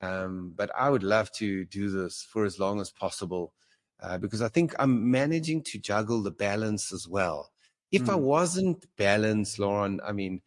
Um, 0.00 0.52
but 0.56 0.70
I 0.76 0.90
would 0.90 1.04
love 1.04 1.30
to 1.32 1.64
do 1.64 1.88
this 1.88 2.26
for 2.28 2.44
as 2.44 2.58
long 2.58 2.80
as 2.80 2.90
possible 2.90 3.54
uh, 4.02 4.18
because 4.18 4.42
I 4.42 4.48
think 4.48 4.74
I'm 4.78 5.10
managing 5.10 5.62
to 5.64 5.78
juggle 5.78 6.22
the 6.22 6.32
balance 6.32 6.92
as 6.92 7.06
well. 7.06 7.50
If 7.92 8.02
mm. 8.02 8.10
I 8.10 8.16
hmm. 8.16 8.24
wasn't 8.24 8.86
balanced, 8.96 9.58
Laurent, 9.58 10.00
I 10.04 10.12
mean, 10.12 10.42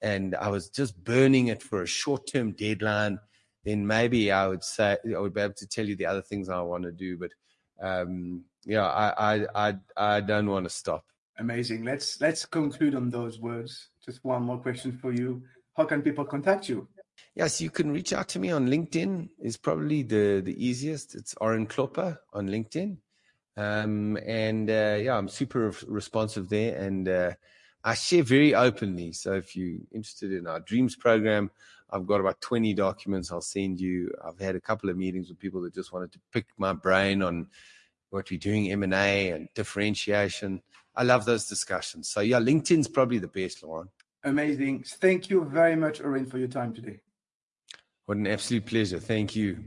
and 0.00 0.36
I 0.36 0.48
was 0.48 0.68
just 0.70 1.02
burning 1.02 1.48
it 1.48 1.62
for 1.62 1.82
a 1.82 1.86
short 1.86 2.26
term 2.26 2.52
deadline, 2.52 3.18
then 3.64 3.86
maybe 3.86 4.30
I 4.30 4.46
would 4.46 4.62
say 4.62 4.96
I 5.14 5.18
would 5.18 5.34
be 5.34 5.40
able 5.40 5.54
to 5.54 5.66
tell 5.66 5.86
you 5.86 5.96
the 5.96 6.06
other 6.06 6.22
things 6.22 6.48
I 6.48 6.60
want 6.60 6.84
to 6.84 6.92
do. 6.92 7.18
But 7.18 7.32
um, 7.80 8.44
yeah, 8.64 8.86
I, 8.86 9.34
I 9.34 9.46
I 9.54 9.74
I 9.96 10.20
don't 10.20 10.48
want 10.48 10.64
to 10.64 10.70
stop. 10.70 11.04
Amazing. 11.38 11.84
Let's 11.84 12.20
let's 12.20 12.44
conclude 12.44 12.94
on 12.94 13.10
those 13.10 13.40
words. 13.40 13.88
Just 14.04 14.24
one 14.24 14.42
more 14.42 14.58
question 14.58 14.92
for 14.92 15.12
you. 15.12 15.42
How 15.76 15.84
can 15.84 16.02
people 16.02 16.24
contact 16.24 16.68
you? 16.68 16.88
Yes, 17.34 17.60
you 17.60 17.70
can 17.70 17.90
reach 17.92 18.12
out 18.12 18.28
to 18.28 18.38
me 18.38 18.50
on 18.50 18.68
LinkedIn. 18.68 19.28
Is 19.42 19.56
probably 19.56 20.02
the 20.02 20.42
the 20.44 20.54
easiest. 20.64 21.14
It's 21.14 21.34
Orrin 21.40 21.66
Klopper 21.66 22.20
on 22.32 22.48
LinkedIn, 22.48 22.98
um, 23.56 24.18
and 24.26 24.68
uh, 24.68 24.98
yeah, 25.00 25.16
I'm 25.16 25.28
super 25.28 25.72
responsive 25.86 26.48
there, 26.48 26.76
and 26.76 27.08
uh, 27.08 27.32
I 27.82 27.94
share 27.94 28.22
very 28.22 28.54
openly. 28.54 29.12
So 29.12 29.34
if 29.34 29.56
you're 29.56 29.78
interested 29.92 30.32
in 30.32 30.46
our 30.46 30.60
Dreams 30.60 30.96
program, 30.96 31.50
I've 31.90 32.06
got 32.06 32.20
about 32.20 32.40
20 32.40 32.74
documents 32.74 33.32
I'll 33.32 33.40
send 33.40 33.80
you. 33.80 34.12
I've 34.24 34.38
had 34.38 34.54
a 34.54 34.60
couple 34.60 34.90
of 34.90 34.96
meetings 34.96 35.28
with 35.28 35.38
people 35.38 35.62
that 35.62 35.74
just 35.74 35.92
wanted 35.92 36.12
to 36.12 36.20
pick 36.32 36.46
my 36.58 36.72
brain 36.72 37.22
on 37.22 37.48
what 38.10 38.30
we're 38.30 38.38
doing, 38.38 38.70
M&A 38.70 39.30
and 39.30 39.48
differentiation. 39.54 40.62
I 40.94 41.04
love 41.04 41.24
those 41.24 41.46
discussions. 41.46 42.08
So 42.08 42.20
yeah, 42.20 42.38
LinkedIn's 42.38 42.88
probably 42.88 43.18
the 43.18 43.28
best, 43.28 43.62
Laurent. 43.62 43.90
Amazing. 44.24 44.84
Thank 44.84 45.30
you 45.30 45.44
very 45.44 45.76
much, 45.76 46.00
Orrin, 46.00 46.26
for 46.26 46.38
your 46.38 46.48
time 46.48 46.74
today. 46.74 47.00
What 48.06 48.18
an 48.18 48.26
absolute 48.26 48.66
pleasure. 48.66 48.98
Thank 48.98 49.34
you. 49.34 49.58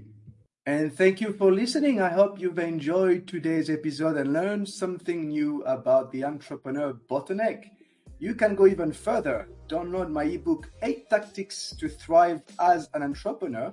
And 0.66 0.94
thank 0.94 1.20
you 1.20 1.34
for 1.34 1.52
listening. 1.52 2.02
I 2.02 2.10
hope 2.10 2.40
you've 2.40 2.60
enjoyed 2.60 3.28
today's 3.28 3.70
episode 3.70 4.16
and 4.18 4.32
learned 4.32 4.70
something 4.70 5.28
new 5.28 5.62
about 5.64 6.12
the 6.12 6.24
entrepreneur 6.24 6.94
bottleneck. 6.94 7.66
You 8.24 8.34
can 8.34 8.56
go 8.56 8.68
even 8.68 8.94
further. 8.94 9.50
Download 9.68 10.10
my 10.10 10.24
ebook, 10.24 10.72
8 10.82 11.10
Tactics 11.10 11.76
to 11.78 11.90
Thrive 11.90 12.42
as 12.58 12.90
an 12.94 13.04
Entrepreneur, 13.04 13.70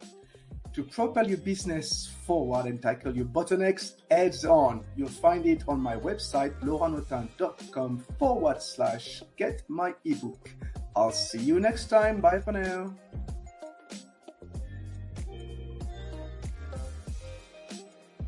to 0.72 0.82
propel 0.82 1.28
your 1.28 1.38
business 1.38 2.10
forward 2.26 2.66
and 2.66 2.82
tackle 2.82 3.16
your 3.16 3.26
bottlenecks 3.26 3.92
heads 4.10 4.44
on. 4.44 4.84
You'll 4.96 5.08
find 5.08 5.46
it 5.46 5.62
on 5.68 5.78
my 5.78 5.94
website, 5.94 6.60
laurentautin.com 6.62 8.04
forward 8.18 8.60
slash 8.60 9.22
get 9.36 9.62
my 9.68 9.94
ebook. 10.04 10.50
I'll 10.96 11.12
see 11.12 11.38
you 11.38 11.60
next 11.60 11.86
time. 11.86 12.20
Bye 12.20 12.40
for 12.40 12.50
now. 12.50 12.92